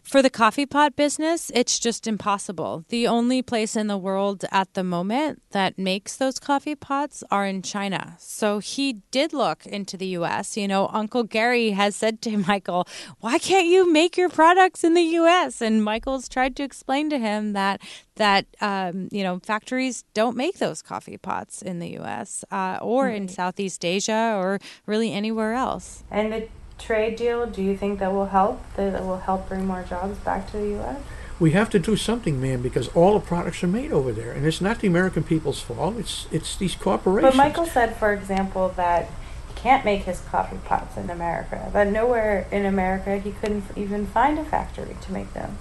For 0.03 0.21
the 0.21 0.31
coffee 0.31 0.67
pot 0.67 0.97
business, 0.97 1.51
it's 1.55 1.79
just 1.79 2.07
impossible. 2.07 2.85
The 2.89 3.07
only 3.07 3.41
place 3.41 3.77
in 3.77 3.87
the 3.87 3.97
world 3.97 4.45
at 4.51 4.75
the 4.75 4.83
moment 4.83 5.41
that 5.53 5.79
makes 5.79 6.17
those 6.17 6.39
coffee 6.39 6.75
pots 6.75 7.23
are 7.31 7.47
in 7.47 7.63
China. 7.63 8.17
So 8.19 8.59
he 8.59 8.95
did 9.11 9.33
look 9.33 9.65
into 9.65 9.97
the 9.97 10.09
US. 10.19 10.57
You 10.57 10.67
know, 10.67 10.91
Uncle 10.93 11.23
Gary 11.23 11.71
has 11.71 11.95
said 11.97 12.21
to 12.23 12.37
Michael, 12.49 12.87
"Why 13.21 13.39
can't 13.39 13.69
you 13.69 13.91
make 13.91 14.17
your 14.17 14.29
products 14.29 14.85
in 14.85 14.95
the 14.95 15.17
US?" 15.23 15.63
And 15.63 15.85
Michael's 15.85 16.29
tried 16.29 16.57
to 16.57 16.65
explain 16.65 17.09
to 17.11 17.19
him 17.19 17.53
that 17.53 17.81
that 18.17 18.47
um, 18.61 19.09
you 19.13 19.23
know 19.23 19.39
factories 19.39 20.05
don't 20.15 20.37
make 20.37 20.59
those 20.59 20.83
coffee 20.83 21.17
pots 21.17 21.63
in 21.63 21.79
the 21.79 21.99
US 22.01 22.45
uh, 22.51 22.79
or 22.83 23.09
in 23.09 23.29
Southeast 23.29 23.85
Asia 23.85 24.35
or 24.37 24.59
really 24.85 25.13
anywhere 25.13 25.55
else. 25.55 26.05
And 26.11 26.33
the 26.33 26.49
trade 26.83 27.17
deal, 27.17 27.47
do 27.47 27.63
you 27.63 27.77
think 27.77 27.99
that 28.01 28.13
will 28.13 28.27
help? 28.27 28.61
That 28.77 29.03
will 29.05 29.19
help 29.19 29.49
bring 29.49 29.67
more 29.67 29.85
jobs 29.89 30.19
back 30.19 30.51
to 30.51 30.59
the 30.59 30.69
U.S.? 30.69 31.01
We 31.39 31.53
have 31.53 31.71
to 31.71 31.79
do 31.79 31.97
something, 31.97 32.41
man, 32.41 32.63
because 32.63 32.89
all 32.89 33.19
the 33.19 33.25
products 33.25 33.63
are 33.65 33.69
made 33.69 33.91
over 33.91 34.13
there, 34.13 34.33
and 34.33 34.47
it's 34.47 34.61
not 34.61 34.81
the 34.81 34.87
American 34.87 35.25
people's 35.25 35.61
fault. 35.61 35.97
It's 35.99 36.27
it's 36.31 36.57
these 36.57 36.75
corporations. 36.75 37.33
But 37.33 37.37
Michael 37.37 37.67
said, 37.67 37.97
for 37.97 38.13
example, 38.13 38.73
that 38.77 39.11
he 39.49 39.55
can't 39.55 39.85
make 39.85 40.03
his 40.03 40.21
coffee 40.21 40.59
pots 40.65 40.97
in 40.97 41.11
America. 41.11 41.71
That 41.73 41.89
nowhere 41.89 42.47
in 42.53 42.65
America 42.65 43.19
he 43.19 43.33
couldn't 43.33 43.65
even 43.77 44.07
find 44.07 44.39
a 44.39 44.45
factory 44.45 44.97
to 45.01 45.13
make 45.13 45.33
them. 45.33 45.59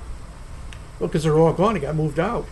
Well, 1.00 1.08
because 1.08 1.24
they're 1.24 1.40
all 1.40 1.54
gone. 1.54 1.74
They 1.74 1.80
got 1.80 1.96
moved 1.96 2.20
out. 2.20 2.46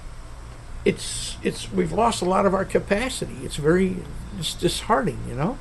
It's 0.86 1.38
it's 1.44 1.72
we've 1.72 1.92
lost 1.92 2.22
a 2.22 2.26
lot 2.26 2.46
of 2.46 2.54
our 2.54 2.66
capacity. 2.66 3.38
It's 3.44 3.58
very 3.58 3.98
it's 4.40 4.56
disheartening, 4.56 5.20
you 5.28 5.36
know. 5.36 5.60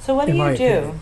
So 0.00 0.14
what 0.14 0.26
do 0.26 0.32
you 0.32 0.56
do? 0.56 0.66
opinion. 0.66 1.00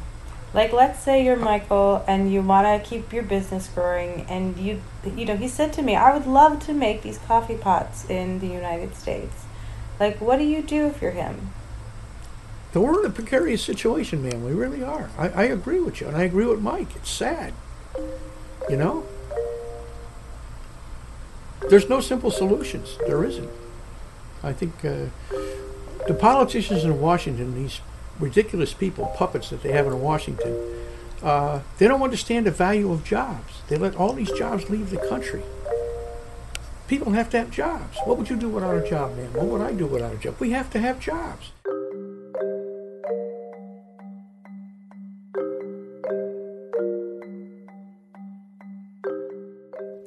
Like, 0.55 0.73
let's 0.73 1.01
say 1.01 1.25
you're 1.25 1.37
Michael 1.37 2.03
and 2.09 2.33
you 2.33 2.41
want 2.41 2.67
to 2.67 2.89
keep 2.89 3.13
your 3.13 3.23
business 3.23 3.69
growing, 3.69 4.23
and 4.31 4.57
you, 4.57 4.81
you 5.15 5.27
know, 5.27 5.37
he 5.37 5.47
said 5.47 5.73
to 5.75 5.83
me, 5.83 5.95
I 5.95 6.17
would 6.17 6.27
love 6.27 6.65
to 6.67 6.73
make 6.73 7.03
these 7.03 7.19
coffee 7.19 7.57
pots 7.57 8.09
in 8.09 8.41
the 8.41 8.47
United 8.47 8.97
States. 8.97 9.45
Like, 10.01 10.21
what 10.21 10.39
do 10.39 10.45
you 10.45 10.63
do 10.63 10.87
if 10.87 11.03
you're 11.03 11.11
him? 11.11 11.51
So 12.73 12.81
we're 12.81 13.01
in 13.01 13.07
a 13.07 13.11
precarious 13.11 13.63
situation, 13.63 14.23
man. 14.23 14.45
We 14.45 14.53
really 14.53 14.83
are. 14.83 15.11
I, 15.19 15.29
I 15.29 15.43
agree 15.45 15.81
with 15.81 16.01
you, 16.01 16.09
and 16.09 16.17
I 16.17 16.23
agree 16.23 16.47
with 16.47 16.61
Mike. 16.61 16.97
It's 16.97 17.11
sad. 17.11 17.53
You 18.69 18.77
know? 18.77 19.07
There's 21.69 21.89
no 21.89 22.01
simple 22.01 22.31
solutions. 22.31 22.97
There 23.07 23.25
isn't. 23.25 23.51
I 24.43 24.53
think 24.53 24.85
uh, 24.85 25.07
the 26.07 26.15
politicians 26.15 26.85
in 26.85 27.01
Washington, 27.01 27.55
these 27.55 27.81
ridiculous 28.19 28.75
people, 28.75 29.07
puppets 29.17 29.51
that 29.51 29.63
they 29.63 29.73
have 29.73 29.87
in 29.87 30.01
Washington, 30.01 30.57
uh, 31.23 31.61
they 31.79 31.89
don't 31.89 32.03
understand 32.03 32.47
the 32.47 32.51
value 32.51 32.93
of 32.93 33.05
jobs. 33.05 33.63
They 33.69 33.77
let 33.77 33.97
all 33.97 34.13
these 34.13 34.31
jobs 34.33 34.71
leave 34.71 34.91
the 34.91 34.99
country. 35.09 35.43
People 36.87 37.13
have 37.13 37.29
to 37.31 37.39
have 37.39 37.51
jobs. 37.51 37.99
What 38.05 38.17
would 38.17 38.31
you 38.31 38.37
do 38.37 38.49
without 38.49 38.77
a 38.77 38.89
job, 38.89 39.17
man? 39.17 39.33
What 39.33 39.47
would 39.47 39.61
I 39.61 39.73
do 39.73 39.87
without 39.87 40.15
a 40.15 40.17
job? 40.17 40.37
We 40.39 40.53
have 40.53 40.71
to 40.71 40.79
have 40.79 40.99
jobs. 40.99 41.53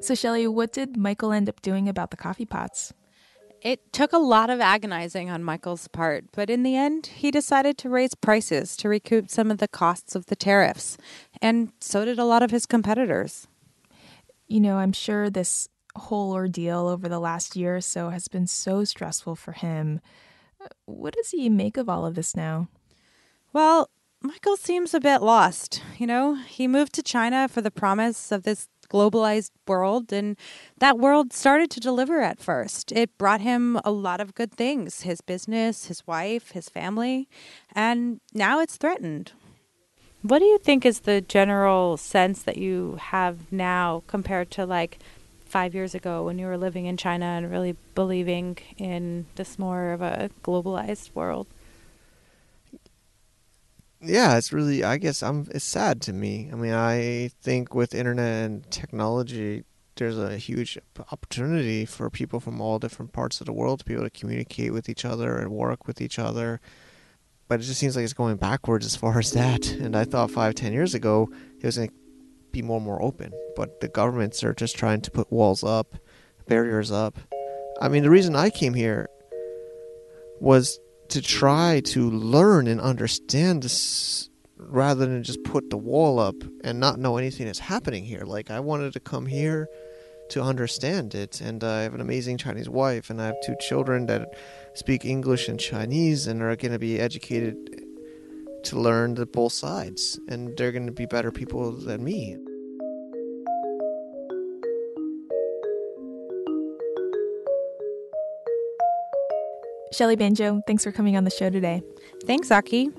So, 0.01 0.15
Shelly, 0.15 0.47
what 0.47 0.73
did 0.73 0.97
Michael 0.97 1.31
end 1.31 1.47
up 1.47 1.61
doing 1.61 1.87
about 1.87 2.09
the 2.09 2.17
coffee 2.17 2.45
pots? 2.45 2.91
It 3.61 3.93
took 3.93 4.11
a 4.11 4.17
lot 4.17 4.49
of 4.49 4.59
agonizing 4.59 5.29
on 5.29 5.43
Michael's 5.43 5.87
part, 5.87 6.25
but 6.31 6.49
in 6.49 6.63
the 6.63 6.75
end, 6.75 7.05
he 7.07 7.29
decided 7.29 7.77
to 7.77 7.89
raise 7.89 8.15
prices 8.15 8.75
to 8.77 8.89
recoup 8.89 9.29
some 9.29 9.51
of 9.51 9.59
the 9.59 9.67
costs 9.67 10.15
of 10.15 10.25
the 10.25 10.35
tariffs. 10.35 10.97
And 11.43 11.71
so 11.79 12.03
did 12.03 12.17
a 12.17 12.25
lot 12.25 12.41
of 12.41 12.49
his 12.49 12.65
competitors. 12.65 13.47
You 14.47 14.61
know, 14.61 14.77
I'm 14.77 14.93
sure 14.93 15.29
this 15.29 15.69
whole 15.95 16.33
ordeal 16.33 16.87
over 16.87 17.07
the 17.07 17.19
last 17.19 17.55
year 17.55 17.75
or 17.77 17.81
so 17.81 18.09
has 18.09 18.27
been 18.27 18.47
so 18.47 18.83
stressful 18.83 19.35
for 19.35 19.51
him. 19.51 20.01
What 20.85 21.13
does 21.13 21.29
he 21.29 21.47
make 21.47 21.77
of 21.77 21.87
all 21.87 22.05
of 22.05 22.15
this 22.15 22.35
now? 22.35 22.67
Well, 23.53 23.91
Michael 24.23 24.57
seems 24.57 24.93
a 24.93 24.99
bit 24.99 25.21
lost. 25.21 25.83
You 25.99 26.07
know, 26.07 26.35
he 26.35 26.67
moved 26.67 26.93
to 26.93 27.03
China 27.03 27.47
for 27.47 27.61
the 27.61 27.71
promise 27.71 28.31
of 28.31 28.43
this 28.43 28.67
globalized 28.91 29.51
world, 29.67 30.11
and 30.11 30.37
that 30.79 30.97
world 30.97 31.31
started 31.33 31.71
to 31.71 31.79
deliver 31.79 32.21
at 32.21 32.39
first. 32.39 32.91
It 32.91 33.17
brought 33.17 33.41
him 33.41 33.79
a 33.85 33.91
lot 33.91 34.19
of 34.19 34.35
good 34.35 34.51
things 34.51 35.01
his 35.01 35.21
business, 35.21 35.85
his 35.85 36.05
wife, 36.05 36.51
his 36.51 36.69
family, 36.69 37.29
and 37.73 38.19
now 38.33 38.59
it's 38.59 38.77
threatened. 38.77 39.31
What 40.21 40.39
do 40.39 40.45
you 40.45 40.59
think 40.59 40.85
is 40.85 40.99
the 40.99 41.21
general 41.21 41.97
sense 41.97 42.43
that 42.43 42.57
you 42.57 42.97
have 42.99 43.51
now 43.51 44.03
compared 44.05 44.51
to 44.51 44.65
like 44.65 44.99
five 45.45 45.73
years 45.73 45.95
ago 45.95 46.23
when 46.23 46.37
you 46.37 46.45
were 46.45 46.57
living 46.57 46.85
in 46.85 46.95
China 46.95 47.25
and 47.25 47.49
really 47.49 47.75
believing 47.95 48.57
in 48.77 49.25
this 49.35 49.57
more 49.57 49.91
of 49.93 50.01
a 50.01 50.29
globalized 50.43 51.15
world? 51.15 51.47
Yeah, 54.03 54.37
it's 54.37 54.51
really. 54.51 54.83
I 54.83 54.97
guess 54.97 55.21
I'm. 55.21 55.47
It's 55.51 55.65
sad 55.65 56.01
to 56.03 56.13
me. 56.13 56.49
I 56.51 56.55
mean, 56.55 56.73
I 56.73 57.29
think 57.41 57.75
with 57.75 57.93
internet 57.93 58.45
and 58.45 58.71
technology, 58.71 59.63
there's 59.95 60.17
a 60.17 60.37
huge 60.37 60.77
opportunity 61.11 61.85
for 61.85 62.09
people 62.09 62.39
from 62.39 62.59
all 62.59 62.79
different 62.79 63.13
parts 63.13 63.39
of 63.39 63.45
the 63.45 63.53
world 63.53 63.79
to 63.79 63.85
be 63.85 63.93
able 63.93 64.03
to 64.03 64.09
communicate 64.09 64.73
with 64.73 64.89
each 64.89 65.05
other 65.05 65.37
and 65.37 65.51
work 65.51 65.85
with 65.85 66.01
each 66.01 66.17
other. 66.17 66.59
But 67.47 67.59
it 67.59 67.63
just 67.63 67.79
seems 67.79 67.95
like 67.95 68.03
it's 68.03 68.13
going 68.13 68.37
backwards 68.37 68.85
as 68.85 68.95
far 68.95 69.19
as 69.19 69.31
that. 69.33 69.69
And 69.71 69.95
I 69.95 70.05
thought 70.05 70.31
five, 70.31 70.55
ten 70.55 70.73
years 70.73 70.95
ago, 70.95 71.29
it 71.59 71.65
was 71.65 71.77
going 71.77 71.89
to 71.89 71.95
be 72.51 72.61
more 72.61 72.77
and 72.77 72.85
more 72.85 73.01
open. 73.01 73.33
But 73.55 73.81
the 73.81 73.87
governments 73.87 74.43
are 74.43 74.53
just 74.53 74.75
trying 74.75 75.01
to 75.01 75.11
put 75.11 75.31
walls 75.31 75.63
up, 75.63 75.95
barriers 76.47 76.91
up. 76.91 77.19
I 77.79 77.89
mean, 77.89 78.03
the 78.03 78.09
reason 78.09 78.35
I 78.35 78.49
came 78.49 78.73
here 78.73 79.09
was 80.39 80.79
to 81.11 81.21
try 81.21 81.81
to 81.81 82.09
learn 82.09 82.67
and 82.67 82.79
understand 82.79 83.63
this 83.63 84.29
rather 84.57 85.05
than 85.05 85.23
just 85.23 85.43
put 85.43 85.69
the 85.69 85.77
wall 85.77 86.19
up 86.19 86.35
and 86.63 86.79
not 86.79 86.99
know 86.99 87.17
anything 87.17 87.45
that's 87.45 87.59
happening 87.59 88.05
here. 88.05 88.23
Like 88.23 88.49
I 88.49 88.59
wanted 88.61 88.93
to 88.93 88.99
come 88.99 89.25
here 89.25 89.67
to 90.29 90.41
understand 90.41 91.13
it, 91.13 91.41
and 91.41 91.61
I 91.63 91.81
have 91.81 91.93
an 91.93 91.99
amazing 91.99 92.37
Chinese 92.37 92.69
wife, 92.69 93.09
and 93.09 93.21
I 93.21 93.25
have 93.25 93.35
two 93.43 93.55
children 93.59 94.05
that 94.05 94.33
speak 94.73 95.03
English 95.03 95.49
and 95.49 95.59
Chinese, 95.59 96.27
and 96.27 96.41
are 96.41 96.55
going 96.55 96.71
to 96.71 96.79
be 96.79 96.99
educated 96.99 97.57
to 98.63 98.79
learn 98.79 99.15
the 99.15 99.25
both 99.25 99.51
sides, 99.51 100.17
and 100.29 100.55
they're 100.55 100.71
going 100.71 100.85
to 100.85 100.93
be 100.93 101.05
better 101.05 101.31
people 101.31 101.73
than 101.73 102.05
me. 102.05 102.37
Shelly 109.91 110.15
Banjo, 110.15 110.61
thanks 110.65 110.83
for 110.83 110.91
coming 110.91 111.17
on 111.17 111.25
the 111.25 111.29
show 111.29 111.49
today. 111.49 111.81
Thanks, 112.25 112.51
Aki. 112.51 112.91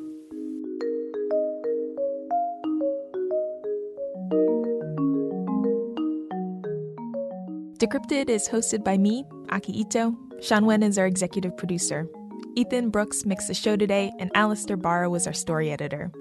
Decrypted 7.79 8.29
is 8.29 8.49
hosted 8.49 8.85
by 8.85 8.97
me, 8.97 9.25
Aki 9.51 9.81
Ito. 9.81 10.17
Sean 10.41 10.67
Wen 10.67 10.83
is 10.83 10.99
our 10.99 11.07
executive 11.07 11.57
producer. 11.57 12.07
Ethan 12.55 12.91
Brooks 12.91 13.25
mixed 13.25 13.49
the 13.49 13.55
show 13.55 13.77
today, 13.77 14.13
and 14.21 14.31
Alistair 14.35 14.77
Barra 14.77 15.09
was 15.11 15.27
our 15.27 15.33
story 15.33 15.73
editor. 15.73 16.13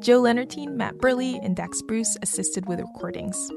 Joe 0.00 0.20
Leonardine, 0.20 0.76
Matt 0.76 0.98
Burley, 0.98 1.40
and 1.42 1.56
Dax 1.56 1.82
Bruce 1.82 2.16
assisted 2.22 2.68
with 2.68 2.78
recordings. 2.78 3.50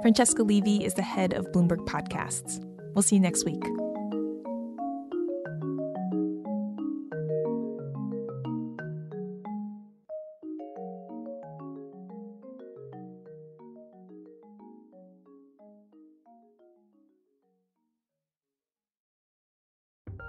Francesca 0.00 0.42
Levy 0.42 0.84
is 0.84 0.94
the 0.94 1.02
head 1.02 1.34
of 1.34 1.52
Bloomberg 1.52 1.86
Podcasts. 1.86 2.64
We'll 2.94 3.02
see 3.02 3.16
you 3.16 3.20
next 3.22 3.44
week. 3.44 3.62